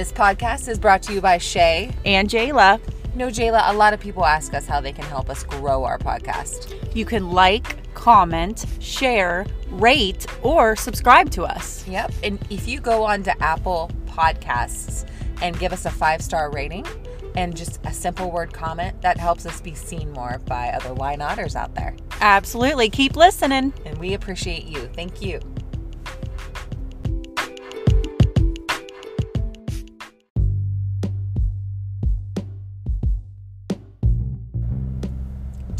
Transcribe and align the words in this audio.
This 0.00 0.12
podcast 0.12 0.66
is 0.66 0.78
brought 0.78 1.02
to 1.02 1.12
you 1.12 1.20
by 1.20 1.36
Shay. 1.36 1.94
And 2.06 2.26
Jayla. 2.26 2.80
No, 3.14 3.26
Jayla, 3.26 3.68
a 3.68 3.74
lot 3.74 3.92
of 3.92 4.00
people 4.00 4.24
ask 4.24 4.54
us 4.54 4.66
how 4.66 4.80
they 4.80 4.92
can 4.92 5.04
help 5.04 5.28
us 5.28 5.44
grow 5.44 5.84
our 5.84 5.98
podcast. 5.98 6.96
You 6.96 7.04
can 7.04 7.32
like, 7.32 7.92
comment, 7.92 8.64
share, 8.78 9.44
rate, 9.68 10.26
or 10.42 10.74
subscribe 10.74 11.28
to 11.32 11.42
us. 11.42 11.86
Yep. 11.86 12.12
And 12.22 12.38
if 12.48 12.66
you 12.66 12.80
go 12.80 13.02
on 13.02 13.22
to 13.24 13.42
Apple 13.42 13.90
Podcasts 14.06 15.06
and 15.42 15.58
give 15.58 15.70
us 15.70 15.84
a 15.84 15.90
five 15.90 16.22
star 16.22 16.50
rating 16.50 16.86
and 17.36 17.54
just 17.54 17.78
a 17.84 17.92
simple 17.92 18.30
word 18.30 18.54
comment, 18.54 19.02
that 19.02 19.18
helps 19.18 19.44
us 19.44 19.60
be 19.60 19.74
seen 19.74 20.12
more 20.12 20.40
by 20.46 20.70
other 20.70 20.94
why 20.94 21.14
notters 21.14 21.54
out 21.54 21.74
there. 21.74 21.94
Absolutely. 22.22 22.88
Keep 22.88 23.16
listening. 23.16 23.74
And 23.84 23.98
we 23.98 24.14
appreciate 24.14 24.64
you. 24.64 24.88
Thank 24.94 25.20
you. 25.20 25.40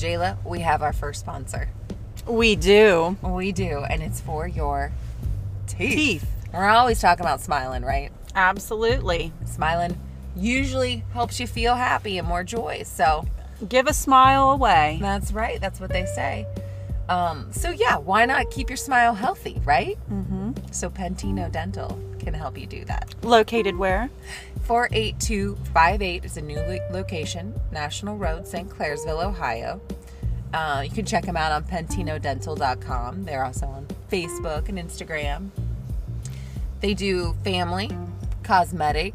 Jayla, 0.00 0.36
we 0.44 0.60
have 0.60 0.82
our 0.82 0.92
first 0.92 1.20
sponsor. 1.20 1.68
We 2.26 2.56
do. 2.56 3.16
We 3.22 3.52
do, 3.52 3.84
and 3.88 4.02
it's 4.02 4.20
for 4.20 4.46
your 4.46 4.92
teeth. 5.66 5.92
Teeth. 5.94 6.26
We're 6.52 6.68
always 6.68 7.00
talking 7.00 7.24
about 7.24 7.40
smiling, 7.40 7.82
right? 7.84 8.10
Absolutely. 8.34 9.32
Smiling 9.44 9.98
usually 10.36 11.04
helps 11.12 11.38
you 11.40 11.46
feel 11.46 11.74
happy 11.74 12.18
and 12.18 12.26
more 12.26 12.44
joy. 12.44 12.82
So 12.84 13.26
Give 13.68 13.86
a 13.86 13.92
smile 13.92 14.50
away. 14.50 14.98
that's 15.00 15.32
right. 15.32 15.60
That's 15.60 15.80
what 15.80 15.90
they 15.90 16.06
say. 16.06 16.46
Um, 17.08 17.52
so 17.52 17.70
yeah, 17.70 17.96
why 17.98 18.24
not 18.24 18.50
keep 18.50 18.70
your 18.70 18.76
smile 18.76 19.14
healthy, 19.14 19.60
right? 19.64 19.98
Mm-hmm. 20.10 20.52
So 20.70 20.88
Pentino 20.88 21.50
Dental 21.50 21.98
can 22.20 22.34
help 22.34 22.56
you 22.56 22.66
do 22.66 22.84
that. 22.84 23.14
Located 23.22 23.76
where? 23.76 24.10
48258 24.62 26.24
is 26.24 26.36
a 26.36 26.40
new 26.40 26.58
lo- 26.58 26.88
location, 26.90 27.54
National 27.72 28.16
Road, 28.16 28.46
St. 28.46 28.68
Clairsville, 28.68 29.24
Ohio. 29.24 29.80
Uh, 30.52 30.82
you 30.84 30.90
can 30.90 31.04
check 31.04 31.24
them 31.24 31.36
out 31.36 31.52
on 31.52 31.64
pentinodental.com. 31.64 33.24
They're 33.24 33.44
also 33.44 33.66
on 33.66 33.86
Facebook 34.10 34.68
and 34.68 34.78
Instagram. 34.78 35.50
They 36.80 36.94
do 36.94 37.34
family, 37.44 37.90
cosmetic, 38.42 39.14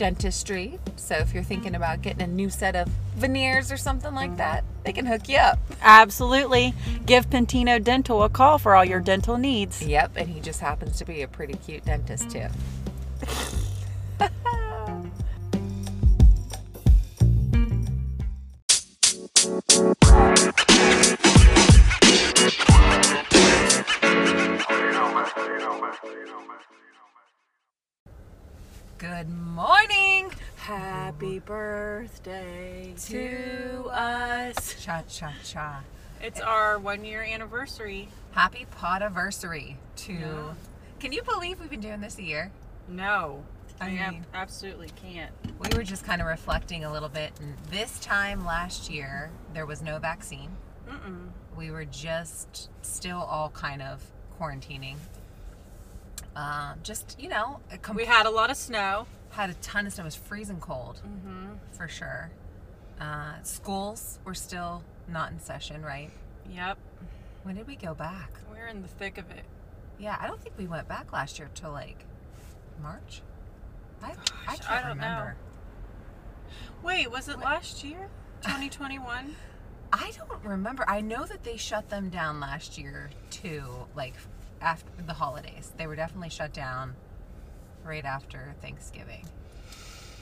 dentistry. 0.00 0.78
So 0.96 1.16
if 1.16 1.34
you're 1.34 1.42
thinking 1.42 1.74
about 1.74 2.00
getting 2.00 2.22
a 2.22 2.26
new 2.26 2.48
set 2.48 2.74
of 2.74 2.88
veneers 3.16 3.70
or 3.70 3.76
something 3.76 4.14
like 4.14 4.38
that, 4.38 4.64
they 4.84 4.92
can 4.92 5.04
hook 5.04 5.28
you 5.28 5.36
up. 5.36 5.58
Absolutely. 5.82 6.72
Give 7.04 7.28
Pentino 7.28 7.78
Dental 7.78 8.22
a 8.22 8.30
call 8.30 8.58
for 8.58 8.74
all 8.74 8.84
your 8.84 9.00
dental 9.00 9.36
needs. 9.36 9.82
Yep, 9.86 10.12
and 10.16 10.28
he 10.30 10.40
just 10.40 10.60
happens 10.60 10.96
to 10.98 11.04
be 11.04 11.20
a 11.20 11.28
pretty 11.28 11.54
cute 11.54 11.84
dentist 11.84 12.30
too. 12.30 12.46
Happy 31.40 31.52
birthday 31.52 32.92
to 33.06 33.88
us. 33.90 34.76
Cha 34.84 35.02
cha 35.08 35.32
cha. 35.42 35.80
It's 36.20 36.38
our 36.40 36.78
one 36.78 37.02
year 37.04 37.22
anniversary. 37.22 38.08
Happy 38.32 38.66
podiversary 38.78 39.76
to. 39.96 40.12
Yeah. 40.12 40.54
Can 40.98 41.12
you 41.12 41.22
believe 41.22 41.58
we've 41.60 41.70
been 41.70 41.80
doing 41.80 42.00
this 42.02 42.18
a 42.18 42.22
year? 42.22 42.52
No. 42.88 43.42
I 43.80 43.86
I, 43.86 44.10
mean- 44.10 44.26
absolutely 44.34 44.90
can't. 45.02 45.32
We 45.58 45.74
were 45.74 45.82
just 45.82 46.04
kind 46.04 46.20
of 46.20 46.26
reflecting 46.26 46.84
a 46.84 46.92
little 46.92 47.08
bit. 47.08 47.32
And 47.40 47.54
this 47.70 47.98
time 48.00 48.44
last 48.44 48.90
year, 48.90 49.30
there 49.54 49.64
was 49.64 49.80
no 49.80 49.98
vaccine. 49.98 50.50
Mm-mm. 50.86 51.28
We 51.56 51.70
were 51.70 51.86
just 51.86 52.68
still 52.82 53.18
all 53.18 53.48
kind 53.50 53.80
of 53.80 54.02
quarantining. 54.38 54.96
Uh, 56.36 56.74
just, 56.82 57.16
you 57.18 57.30
know, 57.30 57.60
a 57.72 57.78
com- 57.78 57.96
We 57.96 58.04
had 58.04 58.26
a 58.26 58.30
lot 58.30 58.50
of 58.50 58.56
snow. 58.58 59.06
Had 59.30 59.50
a 59.50 59.54
ton 59.54 59.86
of 59.86 59.92
snow. 59.92 60.02
It 60.02 60.06
was 60.06 60.16
freezing 60.16 60.60
cold, 60.60 61.00
Mm-hmm. 61.06 61.54
for 61.72 61.88
sure. 61.88 62.30
Uh, 63.00 63.34
schools 63.42 64.18
were 64.24 64.34
still 64.34 64.82
not 65.08 65.32
in 65.32 65.38
session, 65.40 65.82
right? 65.82 66.10
Yep. 66.50 66.78
When 67.44 67.54
did 67.56 67.66
we 67.66 67.76
go 67.76 67.94
back? 67.94 68.30
We're 68.50 68.66
in 68.66 68.82
the 68.82 68.88
thick 68.88 69.16
of 69.18 69.30
it. 69.30 69.44
Yeah, 69.98 70.16
I 70.20 70.26
don't 70.26 70.40
think 70.40 70.56
we 70.58 70.66
went 70.66 70.86
back 70.88 71.12
last 71.12 71.38
year 71.38 71.48
till 71.54 71.72
like 71.72 72.04
March. 72.82 73.22
I, 74.02 74.10
I 74.10 74.14
Gosh, 74.14 74.58
can't 74.58 74.70
I 74.70 74.74
don't 74.88 74.98
know. 74.98 75.04
remember. 75.06 75.36
Wait, 76.82 77.10
was 77.10 77.28
it 77.28 77.36
What? 77.36 77.44
last 77.44 77.84
year? 77.84 78.08
2021? 78.42 79.34
I 79.92 80.12
don't 80.16 80.44
remember. 80.44 80.84
I 80.88 81.00
know 81.00 81.24
that 81.26 81.42
they 81.44 81.56
shut 81.56 81.88
them 81.88 82.10
down 82.10 82.40
last 82.40 82.78
year 82.78 83.10
too, 83.30 83.62
like 83.96 84.14
after 84.60 84.90
the 85.06 85.12
holidays. 85.14 85.72
They 85.76 85.86
were 85.86 85.96
definitely 85.96 86.30
shut 86.30 86.52
down 86.52 86.94
right 87.84 88.04
after 88.04 88.54
Thanksgiving. 88.60 89.26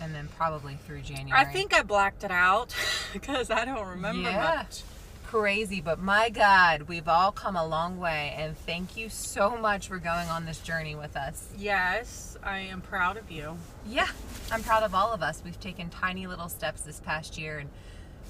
And 0.01 0.15
then 0.15 0.29
probably 0.37 0.77
through 0.87 1.01
January. 1.01 1.41
I 1.41 1.45
think 1.45 1.75
I 1.75 1.83
blacked 1.83 2.23
it 2.23 2.31
out 2.31 2.75
because 3.13 3.51
I 3.51 3.65
don't 3.65 3.87
remember 3.87 4.31
yeah. 4.31 4.63
much. 4.63 4.83
Crazy, 5.27 5.83
but 5.83 5.99
my 5.99 6.31
God, 6.31 6.83
we've 6.83 7.07
all 7.07 7.33
come 7.33 7.55
a 7.55 7.67
long 7.67 7.99
way, 7.99 8.35
and 8.39 8.57
thank 8.57 8.97
you 8.97 9.11
so 9.11 9.59
much 9.59 9.89
for 9.89 9.99
going 9.99 10.27
on 10.29 10.47
this 10.47 10.59
journey 10.59 10.95
with 10.95 11.19
us. 11.19 11.51
Yes, 11.59 12.39
I 12.43 12.61
am 12.61 12.81
proud 12.81 13.19
of 13.19 13.31
you. 13.31 13.59
Yeah, 13.87 14.09
I'm 14.51 14.63
proud 14.63 14.85
of 14.85 14.95
all 14.95 15.13
of 15.13 15.21
us. 15.23 15.43
We've 15.45 15.61
taken 15.61 15.91
tiny 15.91 16.27
little 16.27 16.49
steps 16.49 16.81
this 16.81 17.01
past 17.01 17.37
year, 17.37 17.59
and 17.59 17.69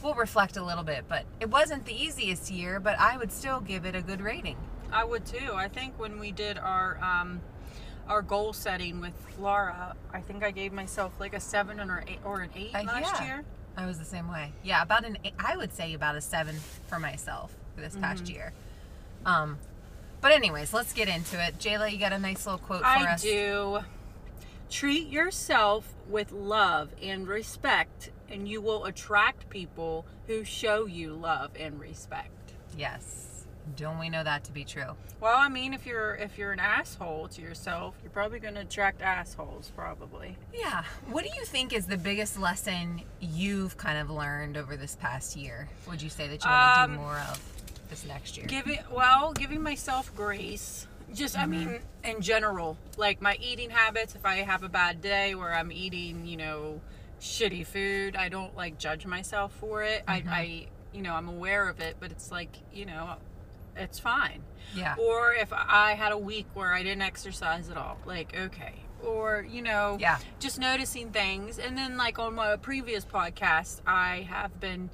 we'll 0.02 0.14
reflect 0.14 0.56
a 0.56 0.64
little 0.64 0.82
bit. 0.82 1.04
But 1.06 1.24
it 1.38 1.50
wasn't 1.50 1.84
the 1.84 1.94
easiest 1.94 2.50
year, 2.50 2.80
but 2.80 2.98
I 2.98 3.16
would 3.16 3.30
still 3.30 3.60
give 3.60 3.84
it 3.84 3.94
a 3.94 4.02
good 4.02 4.20
rating. 4.20 4.56
I 4.90 5.04
would 5.04 5.24
too. 5.24 5.52
I 5.54 5.68
think 5.68 5.98
when 6.00 6.18
we 6.18 6.32
did 6.32 6.58
our 6.58 6.98
um, 7.00 7.40
our 8.08 8.22
goal 8.22 8.52
setting 8.52 9.00
with 9.00 9.12
Laura, 9.38 9.94
I 10.12 10.20
think 10.20 10.42
I 10.42 10.50
gave 10.50 10.72
myself 10.72 11.12
like 11.20 11.34
a 11.34 11.41
seven 11.41 11.78
or 11.80 12.02
eight 12.06 12.19
or 12.24 12.41
an 12.41 12.50
eight 12.56 12.74
Uh, 12.74 12.82
last 12.84 13.20
yeah. 13.20 13.26
year. 13.26 13.44
I 13.76 13.86
was 13.86 13.98
the 13.98 14.04
same 14.04 14.28
way. 14.30 14.52
Yeah, 14.64 14.82
about 14.82 15.04
an 15.04 15.19
eight, 15.24 15.34
I 15.38 15.56
would 15.56 15.72
say 15.72 15.94
about 15.94 16.16
a 16.16 16.20
seven 16.20 16.56
for 16.88 16.98
myself 16.98 17.54
for 17.74 17.80
this 17.80 17.94
past 17.96 18.24
Mm-hmm. 18.24 18.34
year. 18.34 18.52
Um, 19.24 19.58
but 20.20 20.32
anyways, 20.32 20.72
let's 20.72 20.92
get 20.92 21.08
into 21.08 21.41
it. 21.44 21.58
Jayla, 21.58 21.92
you 21.92 21.98
got 21.98 22.12
a 22.12 22.19
nice 22.19 22.44
little 22.46 22.58
quote 22.58 22.80
for 22.80 22.86
I 22.86 23.12
us. 23.12 23.22
do. 23.22 23.80
Treat 24.70 25.08
yourself 25.08 25.94
with 26.08 26.32
love 26.32 26.90
and 27.00 27.26
respect, 27.26 28.10
and 28.28 28.46
you 28.48 28.60
will 28.60 28.84
attract 28.84 29.48
people 29.48 30.04
who 30.26 30.44
show 30.44 30.86
you 30.86 31.14
love 31.14 31.50
and 31.58 31.80
respect. 31.80 32.52
Yes. 32.76 33.27
Don't 33.76 33.98
we 33.98 34.08
know 34.08 34.24
that 34.24 34.44
to 34.44 34.52
be 34.52 34.64
true? 34.64 34.96
Well, 35.20 35.36
I 35.36 35.48
mean, 35.48 35.74
if 35.74 35.86
you're 35.86 36.14
if 36.16 36.38
you're 36.38 36.52
an 36.52 36.60
asshole 36.60 37.28
to 37.28 37.42
yourself, 37.42 37.94
you're 38.02 38.10
probably 38.10 38.38
going 38.38 38.54
to 38.54 38.60
attract 38.60 39.02
assholes. 39.02 39.70
Probably. 39.74 40.36
Yeah. 40.54 40.84
What 41.08 41.24
do 41.24 41.30
you 41.36 41.44
think 41.44 41.72
is 41.72 41.86
the 41.86 41.96
biggest 41.96 42.38
lesson 42.38 43.02
you've 43.20 43.76
kind 43.76 43.98
of 43.98 44.10
learned 44.10 44.56
over 44.56 44.76
this 44.76 44.96
past 44.96 45.36
year? 45.36 45.68
Would 45.88 46.02
you 46.02 46.10
say 46.10 46.28
that 46.28 46.44
you 46.44 46.50
want 46.50 46.74
to 46.74 46.80
Um, 46.82 46.90
do 46.92 46.96
more 46.98 47.18
of 47.18 47.40
this 47.90 48.04
next 48.04 48.36
year? 48.36 48.46
Giving 48.46 48.78
well, 48.92 49.32
giving 49.32 49.62
myself 49.62 50.14
grace. 50.14 50.86
Just 51.14 51.38
I 51.38 51.46
mean, 51.46 51.80
in 52.04 52.20
general, 52.20 52.76
like 52.98 53.22
my 53.22 53.36
eating 53.40 53.70
habits. 53.70 54.14
If 54.14 54.26
I 54.26 54.36
have 54.36 54.62
a 54.62 54.68
bad 54.68 55.00
day 55.00 55.34
where 55.34 55.54
I'm 55.54 55.72
eating, 55.72 56.26
you 56.26 56.36
know, 56.36 56.80
shitty 57.20 57.66
food, 57.66 58.14
I 58.14 58.28
don't 58.28 58.54
like 58.54 58.78
judge 58.78 59.06
myself 59.06 59.52
for 59.54 59.82
it. 59.82 60.04
I, 60.06 60.22
I, 60.28 60.66
you 60.92 61.00
know, 61.02 61.14
I'm 61.14 61.28
aware 61.28 61.68
of 61.68 61.80
it, 61.80 61.96
but 61.98 62.10
it's 62.10 62.30
like, 62.30 62.50
you 62.74 62.84
know, 62.84 63.14
it's 63.78 63.98
fine. 63.98 64.42
yeah. 64.74 64.94
Or 64.98 65.32
if 65.34 65.52
I 65.52 65.94
had 65.94 66.12
a 66.12 66.18
week 66.18 66.46
where 66.54 66.74
I 66.74 66.82
didn't 66.82 67.02
exercise 67.02 67.70
at 67.70 67.76
all, 67.76 67.98
like 68.04 68.36
okay. 68.36 68.75
Or 69.04 69.46
you 69.48 69.62
know, 69.62 69.96
Yeah. 70.00 70.19
just 70.40 70.58
noticing 70.58 71.10
things. 71.12 71.58
And 71.58 71.76
then 71.78 71.96
like 71.96 72.19
on 72.19 72.34
my 72.34 72.56
previous 72.56 73.04
podcast, 73.04 73.80
I 73.86 74.26
have 74.28 74.58
been 74.60 74.90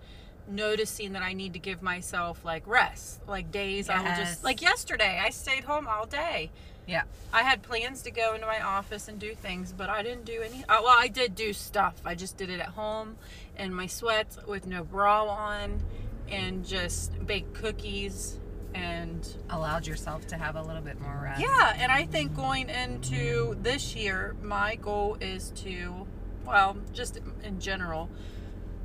noticing 0.46 1.12
that 1.14 1.22
I 1.22 1.32
need 1.32 1.54
to 1.54 1.58
give 1.58 1.82
myself 1.82 2.44
like 2.44 2.66
rest, 2.66 3.26
like 3.26 3.50
days 3.50 3.88
I 3.88 3.98
will 4.00 4.14
just 4.16 4.44
like 4.44 4.60
yesterday 4.60 5.20
I 5.24 5.30
stayed 5.30 5.64
home 5.64 5.86
all 5.88 6.06
day. 6.06 6.50
Yeah. 6.86 7.04
I 7.32 7.42
had 7.44 7.62
plans 7.62 8.02
to 8.02 8.10
go 8.10 8.34
into 8.34 8.46
my 8.46 8.60
office 8.60 9.08
and 9.08 9.18
do 9.18 9.34
things, 9.34 9.72
but 9.72 9.88
I 9.88 10.02
didn't 10.02 10.26
do 10.26 10.42
any. 10.42 10.64
Uh, 10.68 10.80
well, 10.82 10.96
I 10.98 11.08
did 11.08 11.34
do 11.34 11.54
stuff. 11.54 11.94
I 12.04 12.14
just 12.14 12.36
did 12.36 12.50
it 12.50 12.60
at 12.60 12.68
home 12.68 13.16
in 13.58 13.72
my 13.72 13.86
sweats 13.86 14.36
with 14.46 14.66
no 14.66 14.84
bra 14.84 15.24
on, 15.26 15.82
and 16.28 16.62
just 16.66 17.26
bake 17.26 17.54
cookies 17.54 18.38
and 18.74 19.26
Allowed 19.50 19.86
yourself 19.86 20.26
to 20.28 20.36
have 20.36 20.56
a 20.56 20.62
little 20.62 20.82
bit 20.82 21.00
more 21.00 21.18
rest. 21.22 21.40
yeah, 21.40 21.74
and 21.78 21.90
I 21.92 22.04
think 22.06 22.34
going 22.34 22.68
into 22.68 23.56
this 23.62 23.94
year, 23.94 24.34
my 24.42 24.74
goal 24.76 25.16
is 25.20 25.50
to, 25.56 26.06
well, 26.44 26.76
just 26.92 27.20
in 27.42 27.60
general, 27.60 28.10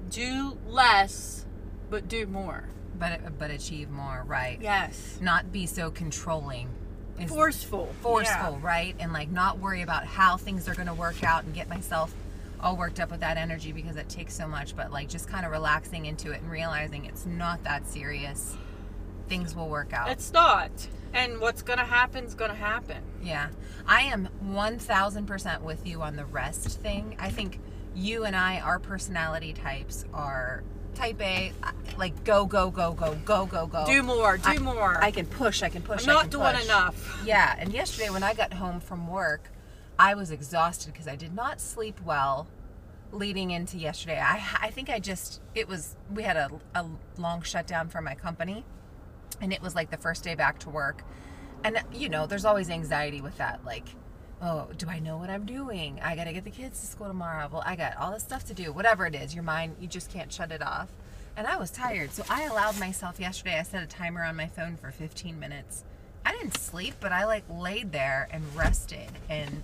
do 0.10 0.58
less 0.68 1.46
but 1.90 2.08
do 2.08 2.26
more. 2.28 2.66
But 2.98 3.38
but 3.40 3.50
achieve 3.52 3.90
more, 3.90 4.24
right? 4.28 4.60
Yes. 4.62 5.18
Not 5.22 5.52
be 5.52 5.66
so 5.66 5.90
controlling 5.90 6.70
is 7.20 7.30
Forceful. 7.30 7.94
forceful, 8.02 8.60
Yeah. 8.62 8.68
right? 8.68 8.96
And 9.00 9.12
like 9.14 9.30
not 9.30 9.60
worry 9.60 9.82
about 9.82 10.06
how 10.06 10.38
things 10.38 10.68
are 10.68 10.76
going 10.76 10.88
to 10.88 10.94
work 10.94 11.24
out 11.24 11.44
and 11.44 11.54
get 11.54 11.70
myself 11.70 12.14
all 12.62 12.76
worked 12.76 13.00
up 13.00 13.10
with 13.10 13.22
that 13.22 13.38
energy 13.38 13.72
because 13.72 13.96
it 13.96 14.10
takes 14.10 14.34
so 14.36 14.48
much, 14.48 14.76
but 14.76 14.92
like 14.92 15.08
just 15.08 15.30
kind 15.30 15.46
of 15.46 15.52
relaxing 15.52 16.06
into 16.06 16.32
it 16.32 16.42
and 16.42 16.52
realizing 16.52 17.06
it's 17.06 17.26
not 17.26 17.64
that 17.64 17.88
serious. 17.88 18.56
Things 19.30 19.56
will 19.56 19.70
work 19.70 19.94
out. 19.94 20.10
It's 20.10 20.34
not. 20.34 20.72
And 21.14 21.40
what's 21.40 21.62
gonna 21.62 21.86
happen 21.86 22.26
is 22.26 22.34
gonna 22.36 22.56
happen. 22.56 22.98
Yeah. 23.22 23.50
I 23.88 24.02
am 24.02 24.28
1000% 24.44 25.62
with 25.62 25.88
you 25.88 26.02
on 26.02 26.16
the 26.16 26.26
rest 26.26 26.80
thing. 26.82 27.16
I 27.20 27.30
think 27.30 27.60
you 27.96 28.24
and 28.26 28.36
I, 28.36 28.60
our 28.60 28.80
personality 28.80 29.54
types 29.54 30.06
are 30.14 30.64
type 30.96 31.22
A, 31.22 31.54
like 31.98 32.24
go, 32.24 32.46
go, 32.46 32.70
go, 32.72 32.92
go, 32.94 33.16
go, 33.26 33.46
go, 33.46 33.68
go. 33.68 33.86
Do 33.86 34.04
more. 34.04 34.38
Do 34.38 34.50
I- 34.50 34.58
more. 34.58 35.02
I 35.04 35.12
can 35.12 35.26
push, 35.26 35.64
I 35.64 35.70
can 35.70 35.82
push. 35.82 36.04
I'm 36.04 36.10
I 36.10 36.14
not 36.14 36.22
can 36.24 36.30
doing 36.32 36.54
push. 36.56 36.66
enough. 36.66 37.22
Yeah, 37.26 37.56
and 37.58 37.72
yesterday 37.72 38.10
when 38.10 38.24
I 38.24 38.34
got 38.34 38.54
home 38.54 38.80
from 38.80 39.08
work, 39.08 39.52
I 39.98 40.14
was 40.16 40.32
exhausted 40.32 40.92
because 40.94 41.08
I 41.08 41.16
did 41.16 41.34
not 41.34 41.60
sleep 41.62 42.00
well 42.04 42.48
leading 43.12 43.52
into 43.52 43.78
yesterday. 43.78 44.20
I 44.20 44.42
I 44.62 44.70
think 44.72 44.90
I 44.90 45.00
just 45.00 45.42
it 45.56 45.68
was 45.68 45.96
we 46.14 46.24
had 46.24 46.38
a, 46.38 46.50
a 46.76 46.86
long 47.18 47.42
shutdown 47.42 47.90
for 47.90 48.02
my 48.02 48.14
company 48.16 48.64
and 49.42 49.54
it 49.54 49.62
was 49.62 49.76
like 49.76 49.90
the 49.90 49.98
first 49.98 50.24
day 50.24 50.36
back 50.36 50.60
to 50.60 50.70
work. 50.70 51.04
And 51.64 51.82
you 51.94 52.10
know, 52.10 52.26
there's 52.26 52.46
always 52.46 52.70
anxiety 52.70 53.22
with 53.22 53.38
that 53.38 53.64
like 53.66 53.88
Oh, 54.42 54.68
do 54.78 54.88
I 54.88 55.00
know 55.00 55.18
what 55.18 55.30
I'm 55.30 55.46
doing? 55.46 56.00
I 56.02 56.16
got 56.16 56.24
to 56.26 56.34
get 56.34 56.46
the 56.46 56.50
kids 56.50 56.80
to 56.80 56.88
school 56.88 57.08
tomorrow. 57.08 57.50
Well, 57.52 57.64
I 57.66 57.76
got 57.76 57.98
all 57.98 58.12
this 58.14 58.24
stuff 58.24 58.46
to 58.46 58.54
do. 58.54 58.72
Whatever 58.72 59.06
it 59.06 59.14
is, 59.14 59.36
your 59.36 59.44
mind, 59.44 59.76
you 59.82 59.88
just 59.88 60.12
can't 60.12 60.32
shut 60.32 60.52
it 60.52 60.62
off. 60.62 60.88
And 61.36 61.46
I 61.46 61.58
was 61.58 61.72
tired. 61.72 62.12
So 62.14 62.24
I 62.30 62.44
allowed 62.44 62.80
myself 62.80 63.20
yesterday, 63.20 63.60
I 63.60 63.64
set 63.64 63.84
a 63.84 63.86
timer 63.86 64.24
on 64.24 64.38
my 64.38 64.48
phone 64.48 64.78
for 64.78 64.92
15 64.92 65.40
minutes. 65.40 65.84
I 66.26 66.32
didn't 66.32 66.58
sleep, 66.58 66.96
but 67.02 67.12
I 67.12 67.26
like 67.26 67.44
laid 67.50 67.92
there 67.92 68.30
and 68.32 68.44
rested. 68.56 69.12
And 69.30 69.64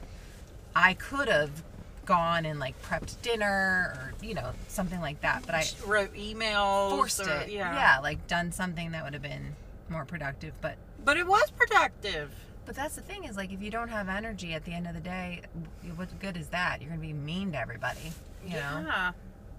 I 0.75 0.93
could 0.93 1.29
have 1.29 1.63
gone 2.05 2.45
and 2.45 2.59
like 2.59 2.79
prepped 2.81 3.21
dinner 3.21 3.93
or, 3.95 4.13
you 4.25 4.33
know, 4.33 4.51
something 4.67 4.99
like 4.99 5.21
that. 5.21 5.43
But 5.45 5.55
I 5.55 5.63
wrote 5.85 6.13
emails. 6.15 6.89
forced 6.89 7.21
or- 7.21 7.29
it. 7.29 7.49
Yeah. 7.49 7.73
yeah, 7.73 7.99
like 8.01 8.27
done 8.27 8.51
something 8.51 8.91
that 8.91 9.05
would 9.05 9.13
have 9.13 9.23
been 9.23 9.55
more 9.89 10.05
productive. 10.05 10.53
But 10.61 10.75
But 11.03 11.17
it 11.17 11.27
was 11.27 11.51
productive. 11.51 12.31
but 12.65 12.75
that's 12.75 12.95
the 12.95 13.01
thing 13.01 13.25
is 13.25 13.37
like 13.37 13.51
if 13.53 13.61
you 13.61 13.69
don't 13.71 13.89
have 13.89 14.09
energy 14.09 14.53
at 14.53 14.65
the 14.65 14.73
end 14.73 14.87
of 14.87 14.93
the 14.95 14.99
day, 15.01 15.41
what 15.95 16.07
good 16.19 16.35
is 16.37 16.47
that? 16.47 16.81
You're 16.81 16.89
gonna 16.89 17.01
be 17.01 17.13
mean 17.13 17.51
to 17.51 17.59
everybody. 17.59 18.11
You 18.45 18.53
know. 18.53 18.83
Yeah. 18.85 19.11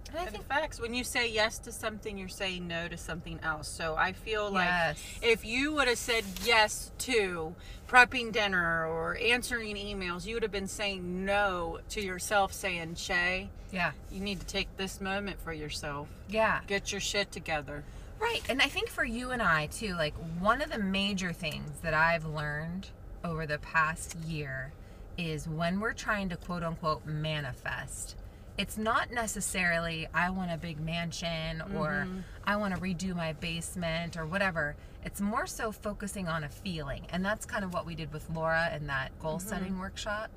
And 0.08 0.18
I 0.20 0.24
In 0.26 0.30
think 0.30 0.46
facts, 0.46 0.80
when 0.80 0.94
you 0.94 1.02
say 1.02 1.28
yes 1.28 1.58
to 1.58 1.72
something, 1.72 2.16
you're 2.16 2.28
saying 2.28 2.68
no 2.68 2.86
to 2.86 2.96
something 2.96 3.40
else. 3.42 3.66
So 3.66 3.96
I 3.96 4.12
feel 4.12 4.52
like 4.52 4.68
Yes. 4.68 5.02
if 5.20 5.44
you 5.44 5.72
would 5.74 5.88
have 5.88 5.98
said 5.98 6.24
yes 6.44 6.92
to 6.98 7.56
prepping 7.88 8.30
dinner 8.30 8.86
or 8.86 9.16
answering 9.20 9.74
emails, 9.74 10.24
you 10.24 10.34
would 10.34 10.44
have 10.44 10.52
been 10.52 10.68
saying 10.68 11.24
no 11.24 11.80
to 11.90 12.00
yourself, 12.00 12.52
saying, 12.52 12.94
Shay, 12.94 13.50
yeah, 13.72 13.92
you 14.12 14.20
need 14.20 14.38
to 14.38 14.46
take 14.46 14.76
this 14.76 15.00
moment 15.00 15.40
for 15.40 15.52
yourself. 15.52 16.06
yeah, 16.28 16.60
Get 16.68 16.92
your 16.92 17.00
shit 17.00 17.32
together. 17.32 17.82
Right. 18.20 18.40
And 18.48 18.60
I 18.60 18.66
think 18.66 18.88
for 18.88 19.04
you 19.04 19.30
and 19.30 19.42
I 19.42 19.66
too, 19.66 19.94
like 19.94 20.14
one 20.38 20.62
of 20.62 20.70
the 20.70 20.78
major 20.78 21.32
things 21.32 21.70
that 21.82 21.94
I've 21.94 22.24
learned 22.24 22.88
over 23.24 23.46
the 23.46 23.58
past 23.58 24.16
year 24.20 24.72
is 25.18 25.48
when 25.48 25.80
we're 25.80 25.92
trying 25.92 26.28
to 26.30 26.36
quote 26.36 26.62
unquote 26.62 27.06
manifest. 27.06 28.16
It's 28.58 28.78
not 28.78 29.10
necessarily 29.10 30.08
I 30.14 30.30
want 30.30 30.50
a 30.50 30.56
big 30.56 30.80
mansion 30.80 31.60
or 31.74 32.06
mm-hmm. 32.06 32.20
I 32.44 32.56
want 32.56 32.74
to 32.74 32.80
redo 32.80 33.14
my 33.14 33.34
basement 33.34 34.16
or 34.16 34.24
whatever. 34.24 34.76
It's 35.04 35.20
more 35.20 35.46
so 35.46 35.72
focusing 35.72 36.26
on 36.26 36.42
a 36.42 36.48
feeling. 36.48 37.06
And 37.10 37.24
that's 37.24 37.44
kind 37.44 37.64
of 37.64 37.74
what 37.74 37.84
we 37.84 37.94
did 37.94 38.12
with 38.12 38.28
Laura 38.30 38.74
in 38.74 38.86
that 38.86 39.16
goal 39.20 39.38
mm-hmm. 39.38 39.48
setting 39.48 39.78
workshop. 39.78 40.30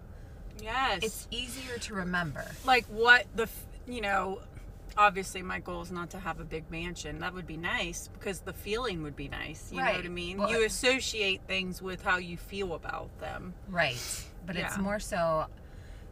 Yes. 0.62 1.00
It's 1.02 1.28
easier 1.31 1.78
to 1.78 1.94
remember. 1.94 2.46
like 2.66 2.86
what 2.88 3.26
the, 3.36 3.48
you 3.88 4.02
know, 4.02 4.40
obviously 5.00 5.42
my 5.42 5.60
goal 5.60 5.81
is 5.81 5.92
not 5.92 6.10
to 6.12 6.19
have 6.19 6.40
a 6.40 6.44
big 6.44 6.69
mansion. 6.69 7.19
That 7.19 7.34
would 7.34 7.48
be 7.48 7.57
nice 7.57 8.10
because 8.13 8.42
the 8.42 8.54
feeling 8.54 9.01
would 9.01 9.16
be 9.16 9.30
nice. 9.30 9.72
You 9.72 9.78
know 9.80 9.86
what 9.94 10.06
I 10.06 10.10
mean? 10.10 10.38
Well, 10.38 10.51
you 10.51 10.66
associate 10.66 11.42
things 11.48 11.81
with 11.81 12.04
how 12.04 12.18
you 12.18 12.36
feel 12.38 12.74
about 12.74 13.18
them. 13.19 13.54
Right. 13.69 13.98
But 14.46 14.57
it's 14.57 14.78
more 14.78 15.00
so, 15.00 15.46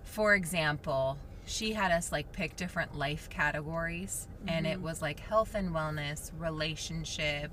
for 0.03 0.33
example, 0.35 1.17
she 1.45 1.73
had 1.73 1.91
us 1.91 2.11
like 2.11 2.31
pick 2.31 2.55
different 2.55 2.97
life 2.97 3.29
categories, 3.29 4.27
and 4.47 4.65
Mm-hmm. 4.65 4.73
it 4.73 4.81
was 4.81 5.01
like 5.01 5.19
health 5.19 5.53
and 5.55 5.71
wellness, 5.71 6.31
relationship, 6.39 7.51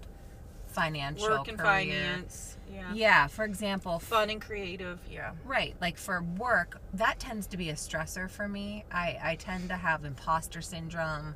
financial, 0.69 1.29
Work 1.29 1.49
and 1.49 1.59
career. 1.59 1.71
finance. 1.71 2.54
Yeah. 2.73 2.93
Yeah. 2.95 3.27
For 3.27 3.45
example, 3.45 3.99
Fun 3.99 4.31
and 4.31 4.41
creative. 4.41 4.99
Yeah. 5.11 5.33
Right. 5.45 5.75
Like 5.81 5.97
for 5.97 6.23
work, 6.23 6.81
that 6.95 7.19
tends 7.19 7.47
to 7.49 7.57
be 7.57 7.71
a 7.71 7.75
stressor 7.75 8.31
for 8.31 8.49
me. 8.49 8.85
I, 8.91 9.19
I 9.23 9.37
tend 9.37 9.69
to 9.71 9.77
have 9.77 10.05
imposter 10.05 10.61
syndrome. 10.61 11.35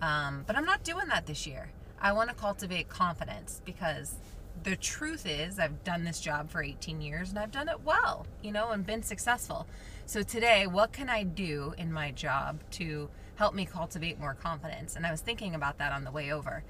Um, 0.00 0.44
but 0.46 0.56
I'm 0.56 0.64
not 0.64 0.82
doing 0.84 1.08
that 1.08 1.26
this 1.26 1.46
year. 1.46 1.70
I 2.00 2.12
want 2.12 2.30
to 2.30 2.34
cultivate 2.34 2.88
confidence 2.88 3.60
because 3.64 4.14
the 4.62 4.76
truth 4.76 5.26
is, 5.26 5.58
I've 5.58 5.84
done 5.84 6.04
this 6.04 6.20
job 6.20 6.50
for 6.50 6.62
18 6.62 7.00
years 7.00 7.30
and 7.30 7.38
I've 7.38 7.50
done 7.50 7.68
it 7.68 7.82
well, 7.84 8.26
you 8.42 8.52
know, 8.52 8.70
and 8.70 8.84
been 8.84 9.02
successful. 9.02 9.66
So 10.06 10.22
today, 10.22 10.66
what 10.66 10.92
can 10.92 11.08
I 11.08 11.22
do 11.22 11.74
in 11.78 11.92
my 11.92 12.10
job 12.10 12.60
to 12.72 13.08
help 13.36 13.54
me 13.54 13.64
cultivate 13.64 14.18
more 14.18 14.34
confidence? 14.34 14.96
And 14.96 15.06
I 15.06 15.10
was 15.10 15.20
thinking 15.20 15.54
about 15.54 15.78
that 15.78 15.92
on 15.92 16.04
the 16.04 16.10
way 16.10 16.32
over. 16.32 16.62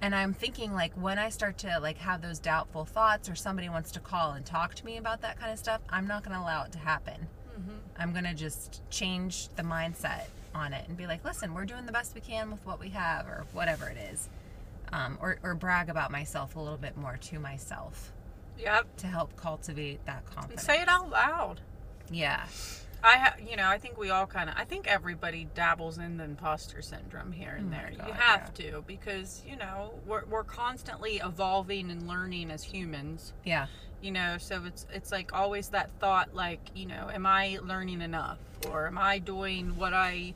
And 0.00 0.14
I'm 0.14 0.32
thinking 0.32 0.72
like 0.74 0.92
when 0.94 1.18
I 1.18 1.28
start 1.28 1.58
to 1.58 1.78
like 1.80 1.98
have 1.98 2.22
those 2.22 2.38
doubtful 2.38 2.84
thoughts 2.84 3.28
or 3.28 3.34
somebody 3.34 3.68
wants 3.68 3.90
to 3.92 4.00
call 4.00 4.32
and 4.32 4.46
talk 4.46 4.74
to 4.76 4.84
me 4.84 4.96
about 4.96 5.22
that 5.22 5.38
kind 5.40 5.52
of 5.52 5.58
stuff, 5.58 5.80
I'm 5.90 6.06
not 6.06 6.22
going 6.24 6.36
to 6.36 6.42
allow 6.42 6.64
it 6.64 6.72
to 6.72 6.78
happen. 6.78 7.26
I'm 7.98 8.12
going 8.12 8.24
to 8.24 8.34
just 8.34 8.88
change 8.90 9.48
the 9.56 9.64
mindset 9.64 10.26
on 10.54 10.72
it 10.72 10.86
and 10.86 10.96
be 10.96 11.08
like, 11.08 11.24
listen, 11.24 11.52
we're 11.52 11.64
doing 11.64 11.84
the 11.86 11.90
best 11.92 12.14
we 12.14 12.20
can 12.20 12.52
with 12.52 12.64
what 12.64 12.78
we 12.78 12.90
have 12.90 13.26
or 13.26 13.44
whatever 13.52 13.88
it 13.88 13.96
is. 14.12 14.28
Um, 14.92 15.18
or, 15.20 15.38
or 15.42 15.54
brag 15.56 15.88
about 15.90 16.12
myself 16.12 16.54
a 16.54 16.60
little 16.60 16.78
bit 16.78 16.96
more 16.96 17.16
to 17.20 17.38
myself 17.40 18.12
Yep. 18.56 18.96
to 18.98 19.06
help 19.08 19.36
cultivate 19.36 20.04
that 20.06 20.22
And 20.26 20.34
confidence. 20.36 20.62
say 20.62 20.80
it 20.80 20.88
out 20.88 21.10
loud. 21.10 21.60
Yeah. 22.10 22.44
I 23.02 23.16
ha- 23.18 23.34
you 23.48 23.56
know, 23.56 23.68
I 23.68 23.78
think 23.78 23.96
we 23.96 24.10
all 24.10 24.26
kind 24.26 24.50
of, 24.50 24.56
I 24.58 24.64
think 24.64 24.86
everybody 24.88 25.46
dabbles 25.54 25.98
in 25.98 26.16
the 26.16 26.24
imposter 26.24 26.82
syndrome 26.82 27.30
here 27.32 27.54
and 27.56 27.68
Oh 27.68 27.70
there. 27.76 27.92
God, 27.96 28.06
you 28.08 28.12
have 28.14 28.54
to 28.54 28.84
because, 28.86 29.42
you 29.48 29.56
know, 29.56 29.94
we're, 30.06 30.24
we're 30.24 30.44
constantly 30.44 31.16
evolving 31.18 31.90
and 31.90 32.08
learning 32.08 32.50
as 32.50 32.64
humans, 32.64 33.32
Yeah. 33.44 33.66
you 34.00 34.10
know, 34.10 34.36
so 34.38 34.64
it's, 34.66 34.84
it's 34.92 35.12
like 35.12 35.32
always 35.32 35.68
that 35.68 35.90
thought, 36.00 36.34
like, 36.34 36.60
you 36.74 36.86
know, 36.86 37.08
am 37.12 37.24
I 37.24 37.58
learning 37.62 38.02
enough 38.02 38.38
or 38.68 38.88
am 38.88 38.98
I 38.98 39.18
doing 39.20 39.76
what 39.76 39.94
I, 39.94 40.34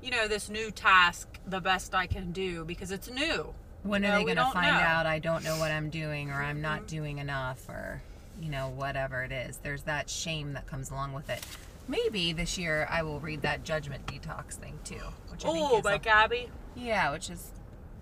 you 0.00 0.10
know, 0.12 0.28
this 0.28 0.48
new 0.48 0.70
task 0.70 1.28
the 1.46 1.60
best 1.60 1.94
I 1.94 2.06
can 2.06 2.30
do 2.30 2.64
because 2.64 2.90
it's 2.92 3.10
new. 3.10 3.52
When 3.82 4.02
You 4.02 4.08
are 4.08 4.12
know, 4.12 4.18
they 4.18 4.34
going 4.34 4.46
to 4.46 4.52
find 4.52 4.66
know. 4.68 4.80
out 4.82 5.06
I 5.06 5.18
don't 5.18 5.42
know 5.44 5.58
what 5.58 5.70
I'm 5.72 5.90
doing 5.90 6.30
or 6.30 6.34
I'm 6.42 6.60
not 6.62 6.78
mm-hmm. 6.80 6.86
doing 6.96 7.18
enough 7.18 7.68
or, 7.68 8.00
you 8.40 8.50
know, 8.50 8.68
whatever 8.68 9.22
it 9.24 9.32
is? 9.32 9.58
There's 9.58 9.82
that 9.82 10.08
shame 10.08 10.52
that 10.52 10.66
comes 10.66 10.90
along 10.90 11.12
with 11.12 11.28
it. 11.28 11.44
Maybe 11.86 12.32
this 12.32 12.56
year 12.56 12.86
I 12.90 13.02
will 13.02 13.20
read 13.20 13.42
that 13.42 13.64
Judgment 13.64 14.06
Detox 14.06 14.54
thing 14.54 14.78
too. 14.84 15.00
Which 15.30 15.44
I 15.44 15.48
Oh, 15.48 15.82
by 15.82 15.98
Gabby. 15.98 16.48
Yeah, 16.74 17.12
which 17.12 17.30
is 17.30 17.52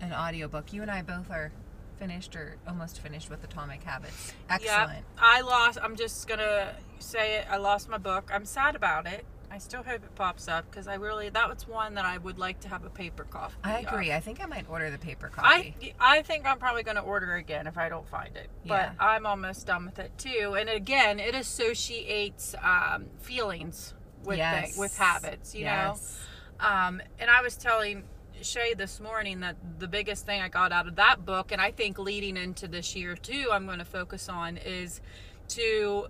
an 0.01 0.13
audiobook. 0.13 0.73
You 0.73 0.83
and 0.83 0.91
I 0.91 1.03
both 1.03 1.31
are 1.31 1.53
finished 1.99 2.35
or 2.37 2.57
almost 2.67 3.01
finished 3.01 3.31
with 3.31 3.45
Atomic 3.45 3.83
Habits. 3.83 4.33
Excellent. 4.49 4.91
Yep. 4.93 5.05
I 5.19 5.41
lost. 5.41 5.79
I'm 5.83 5.97
just 5.97 6.27
gonna 6.29 6.75
say 6.99 7.37
it. 7.39 7.47
I 7.51 7.57
lost 7.57 7.89
my 7.89 7.99
book. 7.99 8.31
I'm 8.33 8.45
sad 8.45 8.75
about 8.77 9.07
it. 9.07 9.25
I 9.53 9.59
still 9.59 9.83
hope 9.83 10.03
it 10.03 10.15
pops 10.15 10.49
up 10.49 10.65
because 10.71 10.89
I 10.89 10.95
really 10.95 11.29
that 11.29 11.47
was 11.47 11.69
one 11.69 11.95
that 11.95 12.07
I 12.07 12.17
would 12.17 12.39
like 12.39 12.61
to 12.61 12.69
have 12.69 12.85
a 12.85 12.91
paper 12.91 13.25
copy. 13.25 13.53
I 13.63 13.81
of. 13.81 13.87
agree. 13.87 14.11
I 14.11 14.19
think 14.19 14.43
I 14.43 14.47
might 14.47 14.65
order 14.71 14.91
the 14.91 14.97
paper 14.97 15.31
I 15.37 15.75
copy. 15.75 15.95
I 16.01 16.23
think 16.23 16.47
I'm 16.47 16.59
probably 16.59 16.83
gonna 16.83 17.03
order 17.03 17.35
again 17.35 17.67
if 17.67 17.77
I 17.77 17.91
don't 17.91 18.09
find 18.09 18.35
it. 18.35 18.49
Yeah. 18.65 18.95
But 18.97 19.05
I'm 19.05 19.27
almost 19.27 19.67
done 19.67 19.85
with 19.85 19.99
it 19.99 20.17
too. 20.17 20.57
And 20.59 20.71
again, 20.71 21.21
it 21.21 21.35
associates 21.35 22.55
um, 22.63 23.07
feelings 23.21 23.93
with 24.25 24.39
yes. 24.39 24.79
with 24.79 24.97
habits. 24.97 25.55
You 25.55 25.65
yes. 25.65 26.19
know. 26.59 26.67
Um, 26.67 27.03
and 27.19 27.31
I 27.31 27.43
was 27.43 27.57
telling 27.57 28.05
Shay 28.41 28.73
this 28.73 29.01
morning 29.01 29.41
that 29.41 29.57
the 29.79 29.89
biggest 29.89 30.25
thing 30.25 30.41
I 30.41 30.49
got 30.49 30.73
out 30.73 30.89
of 30.89 30.97
that 30.97 31.27
book, 31.27 31.53
and 31.53 31.61
I 31.61 31.73
think 31.73 31.99
leading 31.99 32.39
into 32.39 32.69
this 32.69 32.97
year 32.97 33.17
too, 33.17 33.51
I'm 33.53 33.67
going 33.67 33.81
to 33.81 33.85
focus 33.85 34.31
on 34.31 34.57
is 34.57 35.03
to 35.49 36.07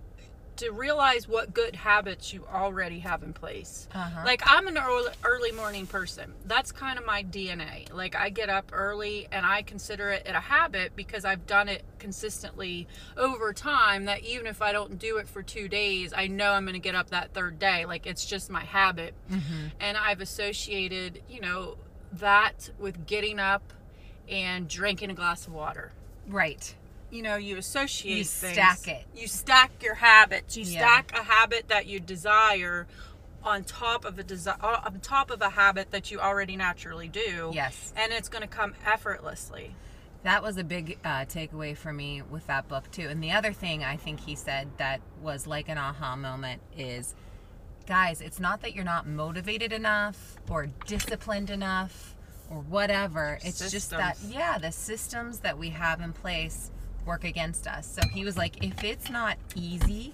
to 0.57 0.71
realize 0.71 1.27
what 1.27 1.53
good 1.53 1.75
habits 1.75 2.31
you 2.33 2.45
already 2.51 2.99
have 2.99 3.23
in 3.23 3.33
place. 3.33 3.87
Uh-huh. 3.93 4.21
Like 4.25 4.41
I'm 4.45 4.67
an 4.67 4.77
early, 4.77 5.11
early 5.23 5.51
morning 5.51 5.87
person. 5.87 6.33
That's 6.45 6.71
kind 6.71 6.99
of 6.99 7.05
my 7.05 7.23
DNA. 7.23 7.91
Like 7.93 8.15
I 8.15 8.29
get 8.29 8.49
up 8.49 8.69
early 8.73 9.27
and 9.31 9.45
I 9.45 9.63
consider 9.63 10.11
it 10.11 10.27
a 10.27 10.39
habit 10.39 10.95
because 10.95 11.25
I've 11.25 11.47
done 11.47 11.69
it 11.69 11.83
consistently 11.99 12.87
over 13.17 13.51
time 13.53 14.05
that 14.05 14.23
even 14.23 14.45
if 14.47 14.61
I 14.61 14.71
don't 14.71 14.99
do 14.99 15.17
it 15.17 15.27
for 15.27 15.41
2 15.41 15.67
days, 15.67 16.13
I 16.15 16.27
know 16.27 16.51
I'm 16.51 16.65
going 16.65 16.73
to 16.73 16.79
get 16.79 16.95
up 16.95 17.09
that 17.09 17.33
third 17.33 17.57
day. 17.59 17.85
Like 17.85 18.05
it's 18.05 18.25
just 18.25 18.49
my 18.49 18.63
habit. 18.63 19.13
Mhm. 19.31 19.71
And 19.79 19.97
I've 19.97 20.21
associated, 20.21 21.21
you 21.29 21.41
know, 21.41 21.77
that 22.13 22.69
with 22.77 23.07
getting 23.07 23.39
up 23.39 23.73
and 24.29 24.67
drinking 24.67 25.09
a 25.09 25.13
glass 25.15 25.47
of 25.47 25.53
water. 25.53 25.91
Right. 26.27 26.75
You 27.13 27.21
know 27.21 27.35
you 27.35 27.57
associate 27.57 28.17
You 28.17 28.23
things. 28.23 28.53
stack 28.53 28.87
it. 28.87 29.05
you 29.15 29.27
stack 29.27 29.71
your 29.83 29.95
habits 29.95 30.57
you 30.57 30.63
Yeah. 30.63 30.79
stack 30.79 31.11
a 31.17 31.23
habit 31.23 31.67
that 31.69 31.85
you 31.85 31.99
desire 31.99 32.87
on 33.43 33.63
top 33.63 34.03
of 34.05 34.17
a 34.17 34.23
desire 34.23 34.55
on 34.61 34.99
top 35.01 35.29
of 35.29 35.41
a 35.41 35.49
habit 35.51 35.91
that 35.91 36.09
you 36.11 36.19
already 36.19 36.55
naturally 36.57 37.07
do 37.07 37.51
Yes. 37.53 37.93
and 37.95 38.11
it's 38.11 38.29
going 38.29 38.41
to 38.41 38.47
come 38.47 38.73
effortlessly 38.85 39.75
That 40.23 40.41
was 40.41 40.57
a 40.57 40.63
big 40.63 40.97
uh, 41.03 41.25
takeaway 41.25 41.75
for 41.77 41.91
me 41.91 42.21
with 42.21 42.47
that 42.47 42.67
book 42.69 42.89
too. 42.91 43.09
And 43.09 43.21
the 43.21 43.31
other 43.31 43.51
thing 43.51 43.83
I 43.83 43.97
think 43.97 44.21
he 44.21 44.35
said 44.35 44.69
that 44.77 45.01
was 45.21 45.45
like 45.45 45.67
an 45.67 45.77
aha 45.77 46.15
moment 46.15 46.61
is, 46.77 47.13
guys, 47.85 48.21
it's 48.21 48.39
not 48.39 48.61
that 48.61 48.73
you're 48.73 48.85
not 48.85 49.05
motivated 49.05 49.73
enough 49.73 50.37
or 50.49 50.67
disciplined 50.87 51.49
enough 51.49 52.15
or 52.49 52.59
whatever. 52.61 53.37
It's 53.43 53.69
just 53.69 53.89
that 53.89 54.17
yeah, 54.25 54.57
the 54.57 54.71
systems 54.71 55.39
that 55.39 55.57
we 55.57 55.71
have 55.71 55.99
in 55.99 56.13
place 56.13 56.71
work 57.05 57.23
against 57.23 57.67
us. 57.67 57.85
So 57.87 58.07
he 58.07 58.23
was 58.25 58.37
like, 58.37 58.63
if 58.63 58.83
it's 58.83 59.09
not 59.09 59.37
easy, 59.55 60.13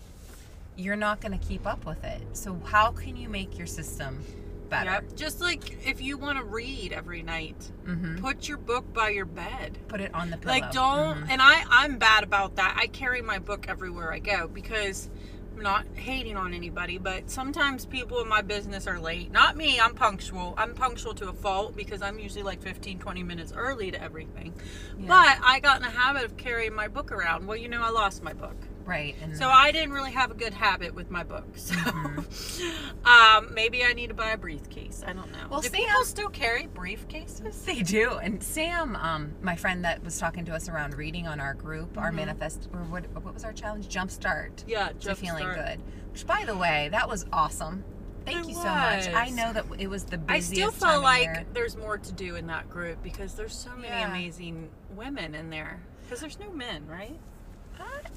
you're 0.75 0.95
not 0.95 1.19
going 1.21 1.37
to 1.37 1.45
keep 1.45 1.67
up 1.67 1.85
with 1.85 2.03
it. 2.03 2.21
So 2.33 2.59
how 2.65 2.91
can 2.91 3.15
you 3.15 3.29
make 3.29 3.57
your 3.57 3.67
system 3.67 4.23
better? 4.69 4.91
Yep. 4.91 5.15
just 5.15 5.41
like 5.41 5.83
if 5.87 5.99
you 5.99 6.15
want 6.17 6.37
to 6.37 6.43
read 6.43 6.93
every 6.93 7.23
night 7.23 7.71
hmm 7.85 8.17
put 8.17 8.47
your 8.47 8.59
book 8.59 8.93
by 8.93 9.09
your 9.09 9.25
bed 9.25 9.75
Put 9.87 9.99
it 9.99 10.13
on 10.13 10.29
the 10.29 10.37
pillow. 10.37 10.53
like 10.53 10.71
don't 10.71 11.17
Mhm. 11.23 11.27
and 11.31 11.41
i 11.41 11.63
i'm 11.71 11.97
bad 11.97 12.23
about 12.23 12.55
that 12.57 12.75
i 12.79 12.85
carry 12.85 13.23
my 13.23 13.39
book 13.39 13.65
everywhere 13.67 14.13
i 14.13 14.19
go 14.19 14.47
because 14.47 15.09
i'm 15.59 15.63
not 15.63 15.85
hating 15.95 16.37
on 16.37 16.53
anybody 16.53 16.97
but 16.97 17.29
sometimes 17.29 17.85
people 17.85 18.21
in 18.21 18.29
my 18.29 18.41
business 18.41 18.87
are 18.87 18.97
late. 18.97 19.29
Not 19.29 19.57
me 19.57 19.77
i'm 19.77 19.93
punctual. 19.93 20.53
I'm 20.57 20.73
punctual 20.73 21.13
to 21.15 21.27
a 21.27 21.33
fault 21.33 21.75
because 21.75 22.01
i'm 22.01 22.17
usually 22.17 22.43
like 22.43 22.61
15 22.61 22.97
20 22.97 23.23
minutes 23.23 23.51
early 23.53 23.91
to 23.91 24.01
everything. 24.01 24.53
Yeah. 24.97 25.07
but 25.07 25.37
i 25.43 25.59
got 25.59 25.75
in 25.77 25.81
the 25.81 25.89
habit 25.89 26.23
of 26.23 26.37
carrying 26.37 26.73
my 26.73 26.87
book 26.87 27.11
around. 27.11 27.45
Well 27.45 27.57
you 27.57 27.67
know 27.67 27.81
i 27.81 27.89
lost 27.89 28.23
my 28.23 28.31
book 28.31 28.55
right. 28.89 29.15
And 29.21 29.37
so 29.37 29.47
i 29.49 29.71
didn't 29.71 29.91
really 29.91 30.11
have 30.11 30.31
a 30.31 30.33
good 30.33 30.53
habit 30.53 30.93
with 30.93 31.09
my 31.11 31.23
book 31.23 31.45
so 31.55 31.75
Mm-hmm. 31.75 33.05
um, 33.47 33.53
maybe 33.53 33.83
i 33.83 33.93
need 33.93 34.07
to 34.07 34.13
buy 34.13 34.31
a 34.31 34.37
briefcase 34.37 35.03
i 35.07 35.13
don't 35.13 35.31
know 35.31 35.47
Well, 35.49 35.61
do 35.61 35.69
Sam- 35.69 35.79
people 35.79 36.03
still 36.03 36.29
carry 36.29 36.67
briefcases 36.67 37.63
They 37.65 37.81
do. 37.81 38.11
And 38.21 38.41
Sam, 38.43 38.95
um, 38.95 39.33
my 39.41 39.55
friend 39.55 39.83
that 39.85 40.03
was 40.03 40.17
talking 40.19 40.45
to 40.45 40.53
us 40.53 40.67
around 40.69 40.95
reading 40.95 41.27
on 41.27 41.39
our 41.39 41.53
group, 41.53 41.97
our 41.97 42.11
manifest, 42.11 42.67
or 42.73 42.79
what, 42.81 43.05
what 43.23 43.33
was 43.33 43.43
our 43.43 43.53
challenge? 43.53 43.87
Jumpstart 43.87 44.63
yeah 44.67 44.89
to 44.89 44.93
just 44.95 45.21
feeling 45.21 45.45
good. 45.47 45.79
Which, 46.11 46.25
by 46.25 46.43
the 46.45 46.55
way, 46.57 46.89
that 46.91 47.07
was 47.07 47.25
awesome. 47.31 47.83
Thank 48.25 48.45
It 48.45 48.49
you 48.49 48.55
so 48.55 48.63
much. 48.63 49.07
I 49.09 49.29
know 49.29 49.53
that 49.53 49.65
it 49.77 49.87
was 49.87 50.03
the 50.05 50.17
busiest. 50.17 50.51
I 50.51 50.55
still 50.55 50.71
feel 50.71 51.01
like 51.01 51.53
there's 51.53 51.77
more 51.77 51.97
to 51.97 52.11
do 52.13 52.35
in 52.35 52.47
that 52.47 52.69
group 52.69 53.01
because 53.03 53.33
there's 53.35 53.55
so 53.55 53.69
many 53.75 53.87
Yeah. 53.87 54.09
amazing 54.09 54.69
women 54.95 55.35
in 55.35 55.49
there. 55.49 55.79
Because 56.03 56.19
there's 56.21 56.39
no 56.39 56.51
men, 56.51 56.85
right? 56.87 57.19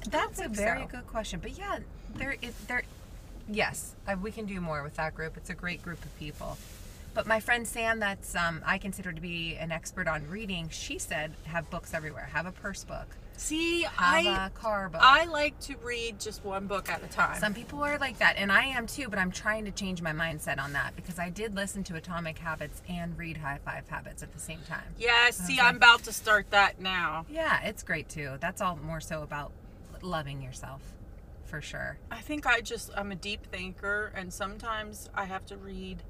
That's 0.09 0.39
a 0.39 0.47
very 0.47 0.83
so. 0.83 0.87
good 0.87 1.07
question. 1.07 1.39
But 1.41 1.57
yeah, 1.57 1.79
there 2.15 2.35
is 2.41 2.53
there. 2.67 2.83
Yes, 3.49 3.95
uh, 4.07 4.15
we 4.21 4.31
can 4.31 4.45
do 4.45 4.59
more 4.61 4.83
with 4.83 4.95
that 4.95 5.15
group. 5.15 5.37
It's 5.37 5.49
a 5.49 5.53
great 5.53 5.83
group 5.83 6.03
of 6.03 6.17
people. 6.19 6.57
But 7.13 7.27
my 7.27 7.39
friend 7.39 7.67
Sam, 7.67 7.99
that's 7.99 8.35
um, 8.35 8.61
I 8.65 8.77
consider 8.77 9.11
to 9.11 9.21
be 9.21 9.55
an 9.55 9.71
expert 9.71 10.07
on 10.07 10.27
reading. 10.29 10.69
She 10.69 10.97
said 10.97 11.33
have 11.45 11.69
books 11.69 11.93
everywhere. 11.93 12.29
Have 12.33 12.45
a 12.45 12.51
purse 12.51 12.83
book. 12.83 13.07
See, 13.35 13.81
Have 13.81 14.25
I 14.25 14.45
a 14.45 14.49
car 14.51 14.89
book. 14.89 15.01
I 15.03 15.25
like 15.25 15.59
to 15.61 15.75
read 15.83 16.19
just 16.19 16.45
one 16.45 16.67
book 16.67 16.87
at 16.87 17.03
a 17.03 17.07
time. 17.07 17.39
Some 17.39 17.53
people 17.55 17.83
are 17.83 17.97
like 17.97 18.19
that, 18.19 18.35
and 18.37 18.51
I 18.51 18.65
am 18.65 18.85
too, 18.85 19.09
but 19.09 19.17
I'm 19.17 19.31
trying 19.31 19.65
to 19.65 19.71
change 19.71 20.03
my 20.03 20.11
mindset 20.11 20.59
on 20.63 20.73
that 20.73 20.95
because 20.95 21.17
I 21.17 21.29
did 21.29 21.55
listen 21.55 21.83
to 21.85 21.95
Atomic 21.95 22.37
Habits 22.37 22.83
and 22.87 23.17
read 23.17 23.37
High 23.37 23.59
Five 23.65 23.89
Habits 23.89 24.21
at 24.21 24.31
the 24.33 24.39
same 24.39 24.59
time. 24.67 24.83
yes, 24.99 25.35
see. 25.37 25.59
I'm 25.59 25.77
about 25.77 26.03
to 26.03 26.13
start 26.13 26.51
that 26.51 26.79
now. 26.79 27.25
Yeah, 27.29 27.61
it's 27.63 27.81
great 27.83 28.07
too. 28.07 28.33
That's 28.39 28.61
all 28.61 28.77
more 28.77 29.01
so 29.01 29.23
about 29.23 29.51
loving 30.01 30.41
yourself, 30.41 30.81
for 31.45 31.59
sure. 31.59 31.97
I 32.11 32.19
think 32.19 32.45
I 32.45 32.61
just 32.61 32.91
I'm 32.95 33.11
a 33.11 33.15
deep 33.15 33.45
thinker, 33.47 34.11
and 34.15 34.31
sometimes 34.31 35.09
I 35.15 35.25
have 35.25 35.45
to 35.47 35.57
read 35.57 36.03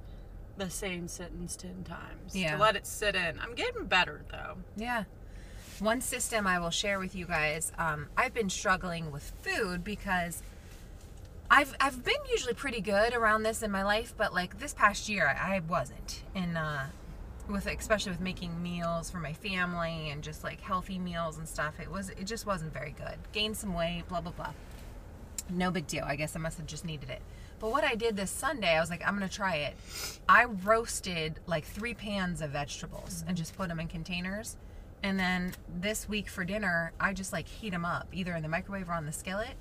the 0.58 0.70
same 0.70 1.08
sentence 1.08 1.56
ten 1.56 1.84
times 1.84 2.36
Yeah. 2.36 2.56
to 2.56 2.62
let 2.62 2.76
it 2.76 2.86
sit 2.86 3.16
in. 3.16 3.40
I'm 3.40 3.56
getting 3.56 3.86
better 3.86 4.22
though. 4.32 4.58
Yeah. 4.76 5.04
One 5.80 6.02
system 6.02 6.46
I 6.46 6.60
will 6.60 6.70
share 6.70 7.00
with 7.00 7.16
you 7.16 7.26
guys. 7.26 7.72
Um, 7.78 8.08
I've 8.16 8.34
been 8.34 8.50
struggling 8.50 9.12
with 9.12 9.34
food 9.42 9.84
because 9.84 10.44
I've 11.50 11.76
I've 11.80 12.04
been 12.04 12.14
usually 12.32 12.54
pretty 12.54 12.82
good 12.82 13.14
around 13.14 13.44
this 13.44 13.64
in 13.64 13.72
my 13.72 13.84
life, 13.84 14.14
but 14.16 14.34
like 14.34 14.60
this 14.60 14.74
past 14.74 15.10
year 15.10 15.28
I, 15.28 15.56
I 15.56 15.60
wasn't. 15.68 16.22
And 16.36 16.58
uh, 16.58 16.84
with 17.50 17.66
especially 17.68 18.12
with 18.12 18.22
making 18.22 18.62
meals 18.62 19.10
for 19.10 19.18
my 19.18 19.34
family 19.34 20.10
and 20.10 20.24
just 20.24 20.44
like 20.44 20.62
healthy 20.62 21.00
meals 21.00 21.38
and 21.38 21.48
stuff, 21.48 21.80
it 21.80 21.90
was 21.92 22.10
it 22.12 22.26
just 22.26 22.46
wasn't 22.46 22.72
very 22.74 22.92
good. 22.92 23.18
Gained 23.32 23.58
some 23.58 23.74
weight, 23.74 24.04
blah 24.08 24.22
blah 24.22 24.32
blah. 24.32 24.54
No 25.50 25.72
big 25.72 25.88
deal. 25.88 26.06
I 26.06 26.16
guess 26.16 26.36
I 26.36 26.40
must 26.40 26.58
have 26.58 26.68
just 26.68 26.86
needed 26.86 27.10
it. 27.10 27.22
But 27.64 27.72
what 27.72 27.86
I 27.86 27.96
did 27.96 28.18
this 28.18 28.30
Sunday, 28.30 28.76
I 28.76 28.82
was 28.82 28.90
like, 28.90 29.08
I'm 29.08 29.14
gonna 29.14 29.30
try 29.30 29.56
it. 29.56 29.78
I 30.28 30.44
roasted 30.44 31.40
like 31.48 31.64
three 31.64 31.94
pans 31.94 32.42
of 32.42 32.50
vegetables 32.50 33.24
and 33.26 33.38
just 33.38 33.56
put 33.56 33.70
them 33.70 33.80
in 33.80 33.88
containers. 33.88 34.58
And 35.02 35.18
then 35.18 35.54
this 35.74 36.10
week 36.10 36.28
for 36.28 36.44
dinner, 36.44 36.92
I 37.00 37.14
just 37.14 37.32
like 37.32 37.48
heat 37.48 37.70
them 37.70 37.86
up 37.86 38.10
either 38.12 38.36
in 38.36 38.44
the 38.44 38.50
microwave 38.50 38.90
or 38.90 38.92
on 38.92 39.06
the 39.06 39.14
skillet. 39.14 39.54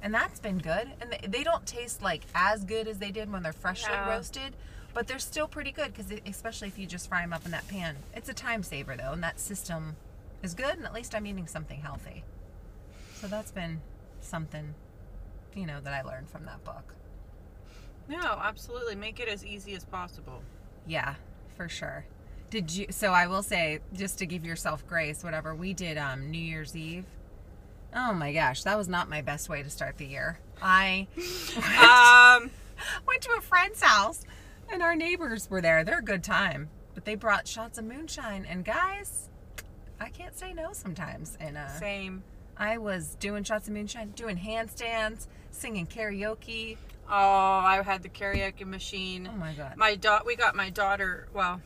And 0.00 0.14
that's 0.14 0.40
been 0.40 0.56
good. 0.56 0.88
And 1.02 1.14
they, 1.30 1.44
don't 1.44 1.66
taste 1.66 2.00
like 2.00 2.22
as 2.34 2.64
good 2.64 2.88
as 2.88 2.96
they 2.96 3.10
did 3.10 3.30
when 3.30 3.42
they're 3.42 3.52
freshly 3.52 3.92
Yeah. 3.92 4.08
roasted, 4.08 4.56
but 4.94 5.06
they're 5.06 5.18
still 5.18 5.46
pretty 5.46 5.70
good 5.70 5.92
because 5.92 6.10
especially 6.26 6.68
if 6.68 6.78
you 6.78 6.86
just 6.86 7.10
fry 7.10 7.20
them 7.20 7.34
up 7.34 7.44
in 7.44 7.50
that 7.50 7.68
pan. 7.68 7.96
It's 8.16 8.30
a 8.30 8.34
time 8.34 8.62
saver 8.62 8.96
though, 8.96 9.12
and 9.12 9.22
that 9.22 9.38
system 9.38 9.96
is 10.42 10.54
good. 10.54 10.78
And 10.78 10.86
at 10.86 10.94
least 10.94 11.14
I'm 11.14 11.26
eating 11.26 11.46
something 11.46 11.82
healthy. 11.82 12.24
So 13.16 13.26
that's 13.26 13.52
been 13.52 13.82
something, 14.22 14.74
you 15.54 15.66
know, 15.66 15.82
that 15.82 15.92
I 15.92 16.00
learned 16.00 16.30
from 16.30 16.46
that 16.46 16.64
book. 16.64 16.94
No, 18.10 18.38
absolutely. 18.42 18.96
Make 18.96 19.20
it 19.20 19.28
as 19.28 19.46
easy 19.46 19.74
as 19.74 19.84
possible. 19.84 20.42
Yeah, 20.86 21.14
for 21.56 21.68
sure. 21.68 22.04
Did 22.50 22.72
you? 22.74 22.86
So 22.90 23.12
I 23.12 23.28
will 23.28 23.42
say, 23.44 23.78
just 23.94 24.18
to 24.18 24.26
give 24.26 24.44
yourself 24.44 24.84
grace, 24.88 25.22
whatever 25.22 25.54
we 25.54 25.72
did, 25.72 25.96
um, 25.96 26.28
New 26.30 26.40
Year's 26.42 26.74
Eve. 26.74 27.04
Oh 27.94 28.12
my 28.12 28.32
gosh, 28.32 28.64
that 28.64 28.76
was 28.76 28.88
not 28.88 29.08
my 29.08 29.22
best 29.22 29.48
way 29.48 29.62
to 29.62 29.70
start 29.70 29.96
the 29.98 30.06
year. 30.06 30.40
I 30.60 31.06
Um, 31.56 32.50
went 33.06 33.22
to 33.22 33.30
a 33.38 33.40
friend's 33.40 33.80
house, 33.80 34.24
and 34.72 34.82
our 34.82 34.96
neighbors 34.96 35.48
were 35.48 35.60
there. 35.60 35.84
They're 35.84 36.00
a 36.00 36.02
good 36.02 36.24
time, 36.24 36.68
but 36.94 37.04
they 37.04 37.14
brought 37.14 37.46
shots 37.46 37.78
of 37.78 37.84
moonshine, 37.84 38.44
and 38.48 38.64
guys, 38.64 39.28
I 40.00 40.08
can't 40.08 40.36
say 40.36 40.52
no 40.52 40.72
sometimes. 40.72 41.38
And 41.40 41.56
uh, 41.56 41.68
same. 41.68 42.24
I 42.56 42.78
was 42.78 43.16
doing 43.20 43.44
shots 43.44 43.68
of 43.68 43.74
moonshine, 43.74 44.10
doing 44.10 44.36
handstands, 44.36 45.28
singing 45.52 45.86
karaoke. 45.86 46.76
Oh, 47.10 47.16
I 47.16 47.82
had 47.82 48.02
the 48.02 48.08
karaoke 48.08 48.64
machine. 48.64 49.28
Oh 49.32 49.36
my 49.36 49.52
god. 49.52 49.76
My 49.76 49.96
da- 49.96 50.20
we 50.24 50.36
got 50.36 50.54
my 50.54 50.70
daughter. 50.70 51.26
Well, 51.34 51.60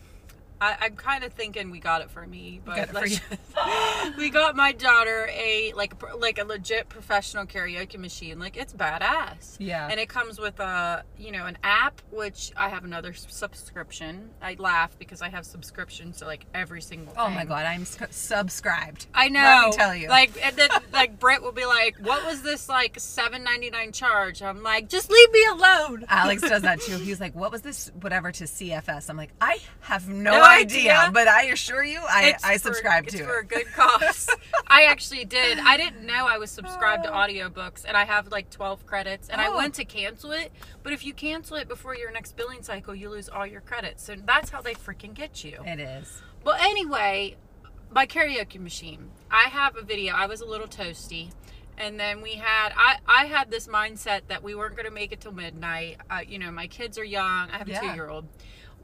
I, 0.61 0.77
I'm 0.81 0.97
kind 0.97 1.25
of 1.25 1.33
thinking 1.33 1.71
we 1.71 1.79
got 1.79 2.01
it 2.01 2.11
for 2.11 2.27
me, 2.27 2.61
but 2.65 2.77
got 2.77 2.89
it 2.89 2.99
for 2.99 3.07
you. 3.07 4.13
we 4.19 4.31
got 4.31 4.57
my 4.57 4.73
daughter 4.73 5.29
a 5.33 5.73
like 5.77 5.95
like 6.19 6.39
a 6.39 6.45
legit 6.45 6.89
professional 6.89 7.45
karaoke 7.45 7.99
machine. 7.99 8.39
Like 8.39 8.57
it's 8.57 8.73
badass. 8.73 9.57
Yeah. 9.59 9.89
And 9.91 9.99
it 9.99 10.09
comes 10.09 10.39
with 10.39 10.61
a 10.61 11.05
you 11.19 11.33
know 11.33 11.47
an 11.47 11.59
app, 11.63 12.01
which 12.11 12.53
I 12.57 12.69
have 12.69 12.85
another 12.85 13.13
subscription. 13.13 14.31
I 14.41 14.57
laugh 14.59 14.99
because 14.99 15.23
I 15.23 15.29
have 15.29 15.45
subscriptions 15.45 16.19
to 16.19 16.27
like 16.27 16.47
every 16.55 16.81
single. 16.83 17.15
Oh 17.17 17.27
thing. 17.27 17.35
my 17.35 17.45
god, 17.45 17.67
I'm 17.67 17.85
sc- 17.85 18.11
subscribed. 18.11 19.07
I 19.15 19.29
know. 19.29 19.41
Let 19.41 19.67
me 19.67 19.73
tell 19.73 19.95
you. 19.95 20.09
Like, 20.09 20.33
and 20.45 20.57
then 20.57 20.71
like 20.93 21.19
Brett 21.19 21.43
will 21.43 21.53
be 21.53 21.67
like, 21.67 21.97
"What 21.99 22.25
was 22.25 22.43
this 22.43 22.69
like 22.69 22.99
seven 22.99 23.43
ninety 23.45 23.71
nine 23.71 23.93
charge?" 23.93 24.43
I'm 24.43 24.63
like, 24.63 24.89
"Just 24.89 25.11
leave 25.11 25.33
me 25.33 25.45
alone." 25.53 26.05
Alex 26.09 26.43
does 26.43 26.63
that 26.63 26.81
too. 26.87 26.97
He's 26.99 27.21
like, 27.21 27.35
"What 27.35 27.51
was 27.53 27.63
this? 27.63 27.91
Whatever 28.01 28.33
to 28.33 28.45
CFS?" 28.45 29.11
I'm 29.11 29.17
like, 29.17 29.33
"I 29.41 29.59
have 29.81 30.09
no, 30.09 30.33
No 30.33 30.44
idea, 30.45 30.93
idea. 30.97 31.11
but 31.13 31.29
I 31.29 31.45
assure 31.47 31.83
you, 31.85 32.01
I 32.09 32.31
It's 32.31 32.45
I 32.45 32.55
for- 32.55 32.69
subscribe 32.75 33.05
it's 33.07 33.17
to 33.17 33.25
for 33.25 33.39
a 33.39 33.45
good 33.45 33.67
cause. 33.73 34.29
I 34.67 34.85
actually 34.85 35.25
did. 35.25 35.59
I 35.59 35.77
didn't 35.77 36.05
know 36.07 36.27
I 36.27 36.39
was 36.39 36.51
subscribed 36.51 37.05
to 37.05 37.11
audiobooks, 37.11 37.85
and 37.87 37.97
I 37.97 38.05
have 38.05 38.29
like 38.29 38.51
twelve 38.51 38.87
credits. 38.87 39.29
And 39.29 39.41
I 39.41 39.49
Oh. 39.49 39.57
went 39.57 39.75
to 39.75 39.85
cancel 39.85 40.33
it, 40.33 40.53
but 40.83 40.93
if 40.93 41.05
you 41.05 41.13
cancel 41.15 41.57
it 41.57 41.69
before 41.69 41.95
your 41.97 42.11
next 42.11 42.37
billing 42.37 42.63
cycle, 42.63 42.95
you 42.95 43.11
lose 43.11 43.29
all 43.29 43.47
your 43.47 43.61
credits. 43.61 44.03
So 44.05 44.15
that's 44.25 44.51
how 44.51 44.61
they 44.63 44.75
freaking 44.75 45.15
get 45.15 45.45
you. 45.45 45.59
It 45.67 45.81
is. 45.81 46.23
Well, 46.45 46.57
anyway, 46.61 47.37
my 47.91 48.07
karaoke 48.07 48.61
machine. 48.61 49.11
I 49.31 49.49
have 49.49 49.77
a 49.77 49.83
video. 49.83 50.15
I 50.15 50.27
was 50.27 50.41
a 50.41 50.47
little 50.47 50.67
toasty. 50.69 51.31
And 51.77 51.99
then 51.99 52.23
we 52.23 52.35
had, 52.35 52.73
I, 52.77 52.99
I 53.05 53.25
had 53.25 53.51
this 53.51 53.67
mindset 53.67 54.21
that 54.29 54.45
we 54.45 54.55
weren't 54.55 54.77
going 54.77 54.87
to 54.87 54.93
make 54.93 55.11
it 55.11 55.21
till 55.21 55.33
midnight. 55.33 55.97
Uh, 56.09 56.21
you 56.25 56.39
know, 56.39 56.53
my 56.53 56.69
kids 56.69 56.99
are 56.99 57.05
young. 57.05 57.51
I 57.51 57.59
have 57.59 57.67
a 57.67 57.73
Yeah. 57.73 57.81
two 57.81 57.87
year 57.89 58.09
old. 58.09 58.29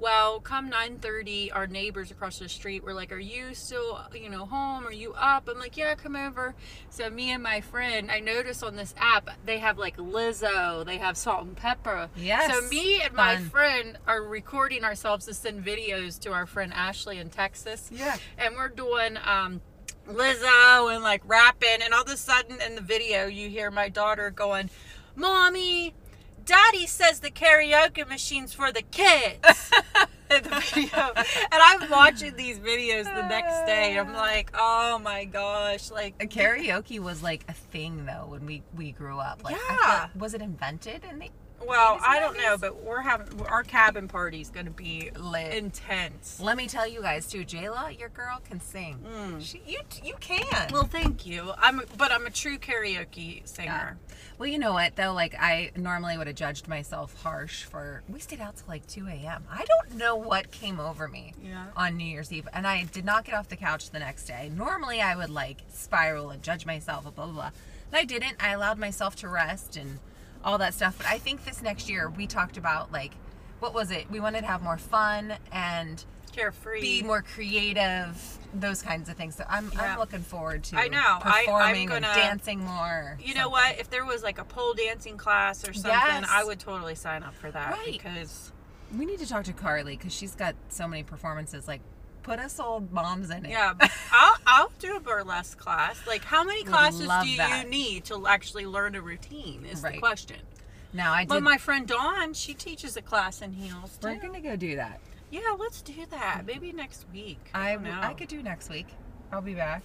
Well, 0.01 0.41
come 0.41 0.71
9:30, 0.71 1.51
our 1.55 1.67
neighbors 1.67 2.11
across 2.11 2.39
the 2.39 2.49
street 2.49 2.83
were 2.83 2.95
like, 2.95 3.13
"Are 3.13 3.19
you 3.19 3.53
still, 3.55 4.01
you 4.15 4.31
know, 4.31 4.47
home? 4.47 4.87
Are 4.87 4.93
you 4.93 5.13
up?" 5.13 5.47
I'm 5.47 5.59
like, 5.59 5.77
"Yeah, 5.77 5.95
come 5.95 6.17
over." 6.17 6.55
So 6.89 7.11
me 7.11 7.31
and 7.33 7.43
my 7.43 7.61
friend, 7.61 8.11
I 8.11 8.19
noticed 8.21 8.65
on 8.65 8.77
this 8.77 8.95
app 8.97 9.29
they 9.45 9.59
have 9.59 9.77
like 9.77 9.99
Lizzo, 9.99 10.87
they 10.87 10.97
have 10.97 11.19
Salt-N-Pepa. 11.19 12.09
Yes, 12.17 12.51
So 12.51 12.67
me 12.69 13.03
and 13.03 13.13
my 13.15 13.37
fun. 13.37 13.51
friend 13.51 13.99
are 14.07 14.23
recording 14.23 14.85
ourselves 14.85 15.27
to 15.27 15.35
send 15.35 15.65
videos 15.65 16.19
to 16.21 16.33
our 16.33 16.47
friend 16.47 16.73
Ashley 16.75 17.19
in 17.19 17.29
Texas 17.29 17.91
Yeah. 17.93 18.17
and 18.39 18.57
we're 18.57 18.69
doing 18.69 19.19
um 19.19 19.61
Lizzo 20.09 20.93
and 20.95 21.03
like 21.05 21.23
rapping, 21.27 21.83
and 21.83 21.93
all 21.93 22.03
of 22.03 22.09
a 22.09 22.17
sudden 22.17 22.59
in 22.63 22.75
the 22.75 22.81
video 22.81 23.27
you 23.27 23.51
hear 23.51 23.71
my 23.71 23.91
daughter 23.91 24.31
going, 24.31 24.71
"Mommy, 25.15 25.95
Daddy 26.45 26.87
says 26.87 27.21
the 27.21 27.31
karaoke 27.31 28.07
machine's 28.09 28.53
for 28.53 28.73
the 28.73 28.83
kids." 28.83 29.71
the 30.29 30.63
video, 30.75 31.13
and 31.17 31.27
I'm 31.53 31.91
watching 31.91 32.37
these 32.37 32.59
videos 32.61 33.05
the 33.05 33.27
next 33.29 33.67
day. 33.67 33.99
I'm 33.99 34.13
like, 34.15 34.51
"Oh 34.55 34.99
my 35.01 35.25
gosh!" 35.25 35.91
Like 35.91 36.15
A 36.21 36.27
karaoke 36.27 37.01
was 37.01 37.23
like 37.23 37.45
a 37.49 37.53
thing 37.53 38.07
though 38.07 38.27
when 38.29 38.47
we 38.47 38.63
we 38.77 38.93
grew 38.93 39.19
up. 39.19 39.43
Like, 39.43 39.57
feel 39.57 39.77
Yeah. 39.83 40.09
was 40.17 40.35
it 40.35 40.41
invented 40.43 41.05
in 41.05 41.19
the 41.19 41.31
Well, 41.67 41.99
I 42.05 42.19
don't 42.21 42.37
know, 42.39 42.57
but 42.59 42.83
we're 42.83 43.03
having 43.03 43.41
our 43.47 43.63
cabin 43.63 44.09
party's 44.09 44.51
gonna 44.51 44.71
be 44.71 45.11
Lit. 45.17 45.55
intense. 45.55 46.41
Let 46.41 46.57
me 46.57 46.67
tell 46.67 46.87
you 46.87 47.03
guys 47.03 47.27
too, 47.27 47.45
Jayla, 47.45 47.99
your 47.99 48.09
girl 48.09 48.41
can 48.49 48.61
sing. 48.61 48.99
Mm. 49.07 49.41
She, 49.43 49.61
you, 49.67 49.81
you 50.03 50.15
can. 50.21 50.69
Well, 50.73 50.85
thank 50.85 51.27
you. 51.27 51.53
I'm, 51.59 51.83
but 51.99 52.11
I'm 52.13 52.27
a 52.27 52.31
true 52.31 52.59
karaoke 52.59 53.47
singer. 53.47 53.99
Well, 54.39 54.49
you 54.49 54.59
know 54.59 54.73
what 54.73 54.97
though? 54.97 55.13
Like 55.13 55.35
I 55.39 55.71
normally 55.77 56.17
would 56.17 56.27
have 56.27 56.37
judged 56.37 56.67
myself 56.67 57.23
harsh 57.23 57.65
for. 57.65 58.03
We 58.09 58.21
stayed 58.21 58.41
out 58.41 58.57
till 58.57 58.67
like 58.69 58.87
2 58.87 59.07
a.m. 59.07 59.45
I 59.51 59.65
don't 59.65 59.97
know 59.99 60.17
what 60.17 60.51
came 60.51 60.81
over 60.81 61.09
me 61.09 61.35
Yeah. 61.43 61.67
on 61.77 61.97
New 61.99 62.07
Year's 62.07 62.33
Eve, 62.33 62.49
and 62.55 62.67
I 62.67 62.85
did 62.85 63.05
not 63.05 63.25
get 63.25 63.35
off 63.35 63.49
the 63.49 63.57
couch 63.57 63.91
the 63.91 63.99
next 63.99 64.25
day. 64.25 64.51
Normally, 64.55 65.01
I 65.03 65.15
would 65.15 65.31
like 65.31 65.59
spiral 65.73 66.31
and 66.31 66.43
judge 66.43 66.65
myself, 66.65 67.03
blah 67.03 67.11
blah 67.13 67.27
blah. 67.27 67.51
And 67.93 67.97
I 68.01 68.05
didn't. 68.05 68.37
I 68.41 68.53
allowed 68.53 68.79
myself 68.79 69.15
to 69.17 69.29
rest 69.29 69.77
and 69.77 69.99
all 70.45 70.59
that 70.59 70.75
stuff. 70.75 70.97
But 70.99 71.07
I 71.07 71.19
think 71.19 71.45
this 71.45 71.63
next 71.63 71.89
year 71.89 72.09
we 72.11 72.27
talked 72.27 72.57
about 72.57 72.93
like, 72.93 73.13
what 73.61 73.75
was 73.75 73.91
it? 73.91 74.11
We 74.11 74.21
wanted 74.21 74.41
to 74.43 74.47
have 74.47 74.63
more 74.63 74.79
fun 74.79 75.35
and 75.53 76.03
Carefree. 76.33 76.81
be 76.81 77.03
more 77.03 77.23
creative, 77.23 78.39
those 78.55 78.83
kinds 78.83 79.09
of 79.09 79.17
things. 79.17 79.37
So 79.37 79.45
I'm, 79.49 79.71
Yeah. 79.75 79.93
I'm 79.95 79.99
looking 79.99 80.21
forward 80.23 80.65
to 80.65 80.77
I 80.79 80.89
know. 80.89 80.99
I- 80.99 81.21
I'm 81.25 81.45
performing 81.45 81.89
gonna- 81.89 82.15
dancing 82.15 82.65
more. 82.65 83.19
you 83.21 83.35
know 83.35 83.43
something. 83.43 83.53
what? 83.53 83.79
If 83.79 83.91
there 83.91 84.05
was 84.05 84.23
like 84.23 84.39
a 84.39 84.45
pole 84.45 84.75
dancing 84.75 85.17
class 85.17 85.69
or 85.69 85.73
something, 85.73 85.91
Yes. 85.93 86.27
I 86.31 86.45
would 86.45 86.59
totally 86.59 86.95
sign 86.95 87.23
up 87.23 87.35
for 87.35 87.51
that 87.51 87.73
Right. 87.73 87.93
because 87.93 88.53
We 88.97 89.05
need 89.07 89.19
to 89.21 89.27
talk 89.29 89.45
to 89.45 89.53
Carly 89.53 89.97
because 89.97 90.13
she's 90.13 90.35
got 90.35 90.55
so 90.69 90.89
many 90.89 91.03
performances. 91.05 91.69
Like, 91.69 91.81
put 92.23 92.39
us 92.41 92.59
old 92.59 92.93
moms 92.93 93.31
in 93.31 93.45
it. 93.47 93.51
yeah, 93.51 93.73
I'll 94.13 94.37
I'll 94.47 94.60
do 94.81 94.97
a 94.97 95.01
burlesque 95.01 95.59
class. 95.59 96.01
Like, 96.07 96.25
how 96.25 96.43
many 96.45 96.63
Would 96.63 96.73
classes 96.73 97.01
do 97.01 97.07
that. 97.07 97.65
you 97.65 97.71
need 97.71 98.05
to 98.07 98.27
actually 98.27 98.67
learn 98.67 98.95
a 98.95 99.01
routine? 99.03 99.65
Is 99.65 99.83
the 99.83 99.99
question. 99.99 100.39
Now 100.93 101.13
I 101.13 101.25
But 101.25 101.43
my 101.43 101.57
friend 101.59 101.87
Dawn, 101.87 102.35
she 102.35 102.53
teaches 102.55 102.97
a 102.97 103.03
class 103.03 103.43
in 103.43 103.53
heels 103.53 103.97
too. 104.01 104.09
we're 104.09 104.17
gonna 104.17 104.41
go 104.41 104.57
do 104.57 104.77
that. 104.77 105.01
Yeah, 105.31 105.55
let's 105.59 105.83
do 105.83 106.05
that. 106.11 106.43
Maybe 106.45 106.73
next 106.73 107.07
week. 107.13 107.39
I 107.55 107.75
don't 107.75 107.85
know. 107.85 108.01
I 108.03 108.15
could 108.15 108.29
do 108.29 108.43
next 108.43 108.69
week. 108.69 108.89
I'll 109.33 109.41
be 109.41 109.55
back, 109.55 109.83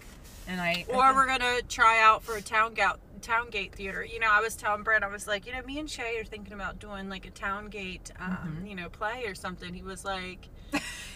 and 0.47 0.59
I. 0.59 0.85
Or 0.89 1.13
we're 1.13 1.27
gonna 1.27 1.61
try 1.69 2.01
out 2.01 2.23
for 2.23 2.35
a 2.35 2.41
town 2.41 2.73
gout 2.73 2.99
Towngate 3.21 3.73
theater. 3.73 4.03
You 4.03 4.19
know, 4.19 4.29
I 4.31 4.41
was 4.41 4.55
telling 4.55 4.81
Brent, 4.81 5.03
I 5.03 5.07
was 5.07 5.27
like, 5.27 5.45
you 5.45 5.53
know, 5.53 5.61
me 5.61 5.77
and 5.77 5.87
Shay 5.89 6.17
are 6.19 6.23
thinking 6.23 6.53
about 6.53 6.79
doing 6.79 7.09
like 7.09 7.27
a 7.27 7.31
Towngate, 7.31 8.09
um, 8.19 8.61
Mhm. 8.63 8.69
you 8.69 8.75
know, 8.75 8.89
play 8.89 9.25
or 9.27 9.35
something. 9.35 9.73
He 9.75 9.83
was 9.83 10.03
like, 10.03 10.47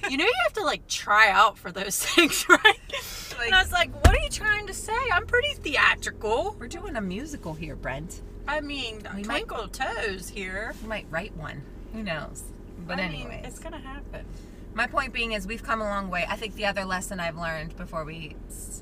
you 0.10 0.18
know, 0.18 0.24
you 0.26 0.34
have 0.44 0.54
to 0.54 0.64
like 0.64 0.88
try 0.88 1.30
out 1.30 1.58
for 1.58 1.72
those 1.72 2.04
things, 2.06 2.48
right? 2.50 2.80
and 3.46 3.54
I 3.56 3.62
was 3.62 3.72
like, 3.72 3.94
what 4.06 4.10
are 4.16 4.20
you 4.22 4.30
trying 4.30 4.68
to 4.68 4.74
say? 4.74 4.94
I'm 5.14 5.26
pretty 5.26 5.54
theatrical. 5.56 6.56
We're 6.60 6.68
doing 6.68 6.96
a 6.96 7.02
musical 7.02 7.54
here, 7.54 7.76
Brent. 7.76 8.22
I 8.48 8.62
mean, 8.62 9.02
We 9.16 9.24
might- 9.24 9.48
twinkle 9.48 9.68
toes 9.68 10.30
here. 10.30 10.74
We 10.82 10.88
might 10.88 11.06
write 11.10 11.36
one. 11.38 11.62
Who 11.94 12.04
knows? 12.04 12.44
But 12.88 13.00
anyway, 13.00 13.42
it's 13.44 13.60
gonna 13.60 13.78
happen. 13.80 14.26
my 14.74 14.88
point 14.88 15.14
being 15.14 15.34
is 15.34 15.46
we've 15.46 15.62
come 15.64 15.82
a 15.82 15.86
long 15.86 16.10
way. 16.10 16.26
I 16.28 16.36
think 16.38 16.56
the 16.56 16.66
other 16.66 16.86
lesson 16.86 17.20
I've 17.20 17.38
learned 17.38 17.76
before 17.78 18.04
we 18.06 18.36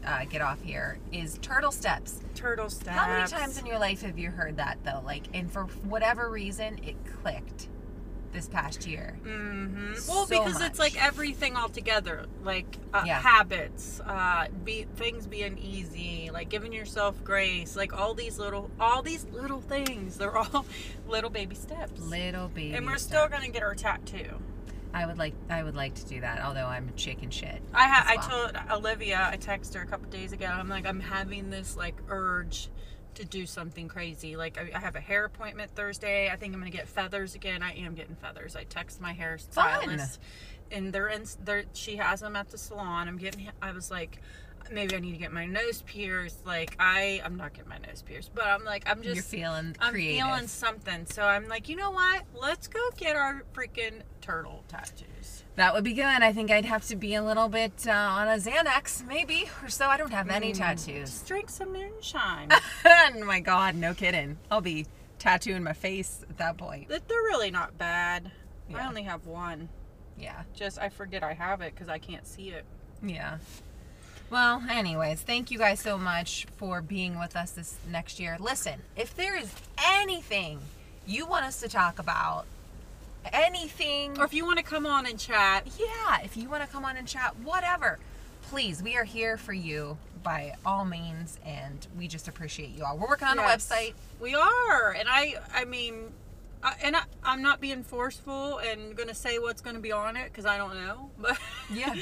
uh, 0.05 0.23
get 0.25 0.41
off 0.41 0.61
here 0.61 0.97
is 1.11 1.37
turtle 1.41 1.71
steps. 1.71 2.21
Turtle 2.35 2.69
steps. 2.69 2.95
How 2.95 3.07
many 3.07 3.27
times 3.27 3.57
in 3.57 3.65
your 3.65 3.79
life 3.79 4.01
have 4.03 4.17
you 4.17 4.29
heard 4.31 4.57
that 4.57 4.77
though? 4.85 5.01
Like, 5.03 5.23
and 5.33 5.51
for 5.51 5.63
whatever 5.83 6.29
reason, 6.29 6.79
it 6.85 6.95
clicked 7.21 7.67
this 8.33 8.47
past 8.47 8.85
year. 8.85 9.15
hmm 9.23 9.93
Well, 10.07 10.25
So 10.25 10.27
because 10.27 10.61
it's 10.61 10.79
like 10.79 11.01
everything 11.01 11.55
all 11.55 11.69
together, 11.69 12.25
like 12.43 12.77
uh, 12.93 13.03
Yeah. 13.05 13.19
habits, 13.19 13.99
uh, 14.05 14.47
be 14.63 14.85
things 14.95 15.27
being 15.27 15.57
easy, 15.57 16.29
like 16.31 16.49
giving 16.49 16.73
yourself 16.73 17.23
grace, 17.23 17.75
like 17.75 17.93
all 17.97 18.13
these 18.13 18.37
little, 18.37 18.69
all 18.79 19.01
these 19.01 19.25
little 19.31 19.61
things. 19.61 20.17
They're 20.17 20.37
all 20.37 20.65
little 21.07 21.29
baby 21.29 21.55
steps. 21.55 21.99
Little 22.01 22.47
baby. 22.49 22.73
and 22.75 22.85
we're 22.85 22.97
steps. 22.97 23.03
still 23.03 23.27
gonna 23.27 23.49
get 23.49 23.63
our 23.63 23.75
tattoo. 23.75 24.39
I 24.93 25.05
would 25.05 25.17
like. 25.17 25.33
I 25.49 25.63
would 25.63 25.75
like 25.75 25.95
to 25.95 26.05
do 26.05 26.21
that. 26.21 26.41
Although 26.43 26.65
I'm 26.65 26.91
chicken 26.95 27.29
shit. 27.29 27.61
I 27.73 27.87
ha- 27.87 28.13
as 28.13 28.25
I 28.25 28.29
told 28.29 28.81
Olivia, 28.81 29.29
I 29.31 29.37
texted 29.37 29.75
her 29.75 29.81
a 29.81 29.85
couple 29.85 30.09
days 30.09 30.31
ago. 30.31 30.45
I'm 30.47 30.69
like, 30.69 30.85
I'm 30.87 31.01
having 31.01 31.49
this 31.49 31.75
like 31.75 31.95
urge 32.09 32.69
to 33.17 33.25
do 33.25 33.45
something 33.45 33.87
crazy. 33.87 34.35
Like 34.35 34.57
I, 34.57 34.71
I 34.75 34.79
have 34.79 34.95
a 34.95 34.99
hair 34.99 35.25
appointment 35.25 35.71
Thursday. 35.75 36.29
I 36.29 36.35
think 36.35 36.53
I'm 36.53 36.59
gonna 36.59 36.71
get 36.71 36.87
feathers 36.87 37.35
again. 37.35 37.61
I 37.61 37.73
am 37.73 37.93
getting 37.93 38.15
feathers. 38.15 38.55
I 38.55 38.63
text 38.63 39.01
my 39.01 39.13
hair 39.13 39.37
Fun. 39.37 39.81
stylist, 39.81 40.19
and 40.71 40.93
they're 40.93 41.07
in. 41.09 41.25
They're, 41.43 41.65
she 41.73 41.97
has 41.97 42.21
them 42.21 42.35
at 42.35 42.49
the 42.49 42.57
salon. 42.57 43.07
I'm 43.07 43.17
getting. 43.17 43.49
I 43.61 43.71
was 43.71 43.91
like. 43.91 44.19
Maybe 44.71 44.95
I 44.95 44.99
need 44.99 45.11
to 45.11 45.17
get 45.17 45.31
my 45.31 45.45
nose 45.45 45.81
pierced. 45.83 46.45
Like 46.45 46.75
I, 46.79 47.21
I'm 47.23 47.37
not 47.37 47.53
getting 47.53 47.69
my 47.69 47.77
nose 47.79 48.01
pierced, 48.01 48.33
but 48.35 48.45
I'm 48.45 48.63
like, 48.63 48.83
I'm 48.89 49.01
just 49.01 49.15
You're 49.15 49.23
feeling 49.23 49.75
I'm 49.79 49.91
creative. 49.93 50.25
feeling 50.25 50.47
something. 50.47 51.05
So 51.05 51.23
I'm 51.23 51.47
like, 51.47 51.69
you 51.69 51.75
know 51.75 51.91
what? 51.91 52.23
Let's 52.39 52.67
go 52.67 52.79
get 52.97 53.15
our 53.15 53.43
freaking 53.53 54.01
turtle 54.21 54.63
tattoos. 54.67 55.43
That 55.55 55.73
would 55.73 55.83
be 55.83 55.93
good. 55.93 56.05
I 56.05 56.31
think 56.33 56.51
I'd 56.51 56.65
have 56.65 56.85
to 56.87 56.95
be 56.95 57.15
a 57.15 57.23
little 57.23 57.49
bit 57.49 57.87
uh, 57.87 57.91
on 57.91 58.27
a 58.27 58.37
Xanax, 58.37 59.05
maybe, 59.07 59.49
or 59.63 59.69
so. 59.69 59.87
I 59.87 59.97
don't 59.97 60.11
have 60.11 60.29
any 60.29 60.51
Mm. 60.53 60.57
tattoos. 60.57 61.09
Just 61.09 61.27
drink 61.27 61.49
some 61.49 61.73
moonshine. 61.73 62.49
oh 62.85 63.23
my 63.25 63.39
god, 63.39 63.73
no 63.75 63.93
kidding. 63.95 64.37
I'll 64.51 64.61
be 64.61 64.85
tattooing 65.17 65.63
my 65.63 65.73
face 65.73 66.23
at 66.29 66.37
that 66.37 66.57
point. 66.57 66.89
That 66.89 67.07
they're 67.07 67.17
really 67.23 67.49
not 67.49 67.75
bad. 67.77 68.31
I 68.75 68.85
only 68.87 69.03
have 69.03 69.25
one. 69.25 69.69
Yeah, 70.19 70.43
Just 70.55 70.77
I 70.79 70.89
forget 70.89 71.23
I 71.23 71.33
have 71.33 71.61
it 71.61 71.73
because 71.73 71.89
I 71.89 71.97
can't 71.99 72.25
see 72.27 72.49
it. 72.49 72.65
yeah. 73.03 73.37
Well, 74.29 74.61
anyways, 74.69 75.21
thank 75.21 75.51
you 75.51 75.57
guys 75.57 75.79
so 75.79 75.97
much 75.97 76.47
for 76.57 76.81
being 76.81 77.17
with 77.17 77.35
us 77.35 77.51
this 77.51 77.75
next 77.89 78.19
year. 78.19 78.35
Listen, 78.39 78.81
if 78.95 79.15
there 79.15 79.37
is 79.37 79.53
anything 79.95 80.59
you 81.05 81.25
want 81.25 81.45
us 81.45 81.61
to 81.61 81.69
talk 81.69 81.97
about, 81.99 82.45
anything 83.31 84.17
Or 84.19 84.25
if 84.25 84.33
you 84.33 84.45
want 84.45 84.57
to 84.57 84.63
come 84.63 84.85
on 84.85 85.05
and 85.05 85.17
chat, 85.17 85.67
yeah, 85.79 86.19
if 86.23 86.35
you 86.35 86.49
want 86.49 86.61
to 86.63 86.69
come 86.69 86.83
on 86.83 86.97
and 86.97 87.07
chat, 87.07 87.35
whatever, 87.43 87.99
please, 88.43 88.83
we 88.83 88.97
are 88.97 89.05
here 89.05 89.37
for 89.37 89.53
you 89.53 89.97
by 90.23 90.55
all 90.65 90.83
means, 90.83 91.39
and 91.45 91.87
we 91.97 92.07
just 92.09 92.27
appreciate 92.27 92.69
you 92.75 92.83
all. 92.83 92.97
We're 92.97 93.07
working 93.07 93.27
on 93.29 93.37
Yes. 93.37 93.71
a 93.71 93.73
website. 93.73 93.93
we 94.19 94.35
are. 94.35 94.91
And 94.91 95.07
I, 95.09 95.35
I 95.53 95.63
mean, 95.63 96.11
I, 96.63 96.73
and 96.83 96.95
I, 96.95 97.03
I'm 97.23 97.41
not 97.41 97.61
being 97.61 97.83
forceful 97.83 98.57
and 98.57 98.95
gonna 98.95 99.13
say 99.13 99.37
what's 99.39 99.61
gonna 99.61 99.79
be 99.79 99.91
on 99.91 100.15
it 100.17 100.25
because 100.31 100.45
I 100.45 100.57
don't 100.57 100.73
know. 100.75 101.11
But 101.19 101.37
Yeah. 101.71 101.93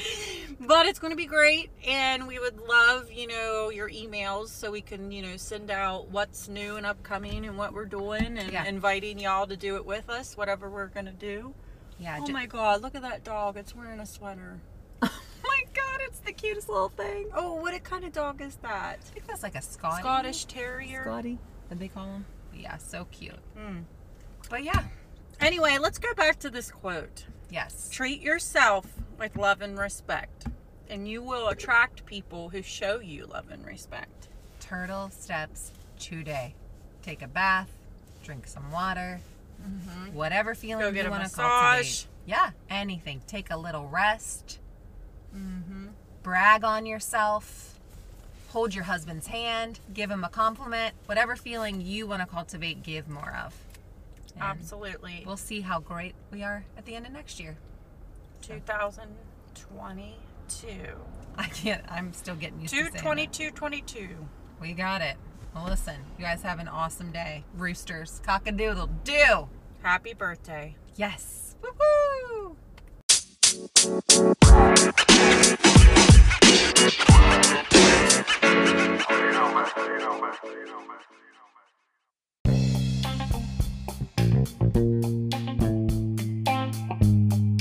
but 0.60 0.86
it's 0.86 1.00
gonna 1.00 1.16
be 1.16 1.26
great, 1.26 1.70
and 1.88 2.28
we 2.28 2.40
would 2.40 2.58
love 2.60 3.12
you 3.12 3.28
know 3.28 3.70
your 3.70 3.90
emails 3.90 4.50
so 4.50 4.72
we 4.72 4.82
can 4.82 5.12
you 5.12 5.22
know 5.22 5.38
send 5.38 5.72
out 5.72 6.10
what's 6.10 6.48
new 6.48 6.76
and 6.78 6.86
upcoming 6.86 7.46
and 7.46 7.58
what 7.58 7.74
we're 7.74 7.86
doing 7.86 8.38
and 8.38 8.52
Yeah. 8.52 8.66
inviting 8.66 9.20
y'all 9.20 9.48
to 9.48 9.58
do 9.58 9.76
it 9.76 9.86
with 9.86 10.10
us, 10.10 10.38
whatever 10.38 10.70
we're 10.70 10.88
gonna 10.88 11.12
do. 11.14 11.54
Yeah. 12.00 12.20
Oh 12.22 12.30
my 12.32 12.46
god, 12.46 12.82
look 12.82 12.96
at 12.96 13.02
that 13.04 13.24
dog. 13.24 13.58
It's 13.58 13.76
wearing 13.76 14.00
a 14.00 14.06
sweater. 14.06 14.60
oh 15.02 15.10
my 15.44 15.64
God, 15.74 16.00
it's 16.02 16.20
the 16.20 16.32
cutest 16.34 16.70
little 16.70 16.90
thing. 16.90 17.28
Oh, 17.36 17.56
what 17.56 17.82
kind 17.84 18.04
of 18.06 18.12
dog 18.14 18.42
is 18.42 18.56
that? 18.58 19.00
I 19.02 19.14
think 19.14 19.28
that's 19.28 19.44
like 19.44 19.56
a 19.56 19.62
Scotty. 19.62 20.02
Scottish 20.02 20.46
Terrier. 20.46 21.04
Scotty, 21.04 21.40
did 21.70 21.80
they 21.80 21.88
call 21.90 22.06
him? 22.06 22.26
Yeah, 22.54 22.78
so 22.78 23.06
cute. 23.12 23.36
Hmm. 23.58 23.80
But 24.50 24.64
yeah, 24.64 24.84
Anyway, 25.42 25.78
let's 25.80 25.98
go 26.00 26.14
back 26.14 26.40
to 26.40 26.50
this 26.50 26.72
quote. 26.72 27.26
yes. 27.50 27.90
Treat 27.92 28.22
yourself 28.22 28.86
with 29.20 29.36
love 29.36 29.62
and 29.62 29.78
respect, 29.78 30.46
and 30.90 31.08
you 31.08 31.22
will 31.22 31.50
attract 31.50 32.06
people 32.06 32.50
who 32.50 32.62
show 32.62 33.00
you 33.02 33.26
love 33.26 33.46
and 33.52 33.66
respect. 33.66 34.30
Turtle 34.62 35.10
steps 35.10 35.72
today. 36.00 36.56
Take 37.04 37.22
a 37.22 37.28
bath, 37.28 37.70
drink 38.24 38.48
some 38.48 38.72
water, 38.72 39.20
whatever 40.14 40.56
feeling 40.56 40.96
you 40.96 41.10
want 41.10 41.30
to 41.30 41.36
cultivate. 41.36 42.08
Yeah, 42.26 42.52
anything. 42.70 43.22
Take 43.28 43.52
a 43.52 43.58
little 43.58 43.88
rest. 43.88 44.60
Mm-hmm. 45.36 45.88
brag 46.24 46.64
on 46.64 46.86
yourself, 46.86 47.78
hold 48.50 48.74
your 48.74 48.86
husband's 48.86 49.28
hand, 49.28 49.82
give 49.94 50.10
him 50.10 50.24
a 50.24 50.30
compliment, 50.30 50.96
whatever 51.08 51.36
feeling 51.36 51.82
you 51.82 52.08
want 52.08 52.22
to 52.22 52.26
cultivate, 52.26 52.84
give 52.84 53.10
more 53.10 53.36
of. 53.46 53.54
And 54.36 54.44
Absolutely. 54.44 55.24
We'll 55.26 55.38
see 55.38 55.62
how 55.62 55.80
great 55.80 56.14
we 56.32 56.44
are 56.44 56.66
at 56.78 56.86
the 56.86 56.96
end 56.96 57.06
of 57.06 57.14
next 57.14 57.40
year. 57.40 57.56
2022. 58.42 60.68
I 61.38 61.48
can't, 61.48 61.84
I'm 61.90 62.14
still 62.14 62.36
getting 62.36 62.62
used 62.62 62.74
to 62.74 62.80
saying 62.80 62.94
that. 62.94 63.02
22222. 63.02 64.10
We 64.62 64.74
got 64.74 65.02
it. 65.02 65.18
Well, 65.54 65.66
listen, 65.66 65.96
you 66.18 66.24
guys 66.26 66.42
have 66.44 66.60
an 66.60 66.68
awesome 66.68 67.12
day. 67.12 67.44
Roosters, 67.56 68.22
cock 68.26 68.48
a 68.48 68.52
doodle 68.52 68.90
do. 69.04 69.48
Happy 69.82 70.14
birthday. 70.14 70.76
Yes. 70.96 71.56
Woohoo! 71.62 72.56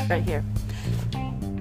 Right 0.09 0.23
here. 0.23 0.45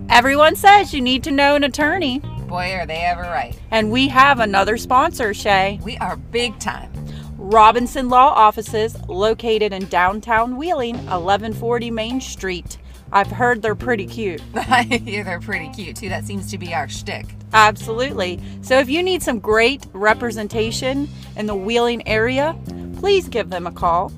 Everyone 0.09 0.55
says 0.55 0.93
you 0.93 1.01
need 1.01 1.23
to 1.23 1.31
know 1.31 1.55
an 1.55 1.63
attorney, 1.63 2.19
Boy, 2.47 2.73
are 2.73 2.85
they 2.85 2.97
ever 2.97 3.21
right. 3.21 3.57
and 3.71 3.91
we 3.91 4.09
have 4.09 4.39
another 4.39 4.77
sponsor, 4.77 5.33
Shay. 5.33 5.79
We 5.83 5.97
are 5.97 6.17
big 6.17 6.59
time. 6.59 6.91
Robinson 7.37 8.09
Law 8.09 8.29
Offices, 8.29 8.95
located 9.07 9.73
in 9.73 9.85
downtown 9.87 10.55
Wheeling, 10.55 10.95
1140 10.95 11.91
Main 11.91 12.21
Street. 12.21 12.77
I've 13.11 13.27
heard 13.27 13.61
they're 13.61 13.75
pretty 13.75 14.05
cute. 14.07 14.41
yeah, 14.55 15.23
they're 15.23 15.39
pretty 15.39 15.69
cute 15.69 15.95
too. 15.95 16.09
That 16.09 16.25
seems 16.25 16.49
to 16.51 16.57
be 16.57 16.73
our 16.73 16.87
shtick. 16.87 17.25
Absolutely. 17.53 18.39
So 18.61 18.79
if 18.79 18.89
you 18.89 19.03
need 19.03 19.21
some 19.21 19.39
great 19.39 19.85
representation 19.93 21.07
in 21.35 21.45
the 21.45 21.55
Wheeling 21.55 22.07
area, 22.07 22.55
please 22.97 23.27
give 23.27 23.49
them 23.49 23.67
a 23.67 23.71
call. 23.71 24.11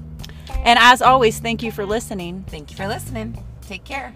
And 0.66 0.80
as 0.82 1.02
always, 1.02 1.40
thank 1.40 1.62
you 1.62 1.72
for 1.72 1.86
listening. 1.86 2.44
Thank 2.48 2.72
you 2.72 2.76
for 2.78 2.88
listening. 2.88 3.42
Take 3.62 3.84
care. 3.84 4.14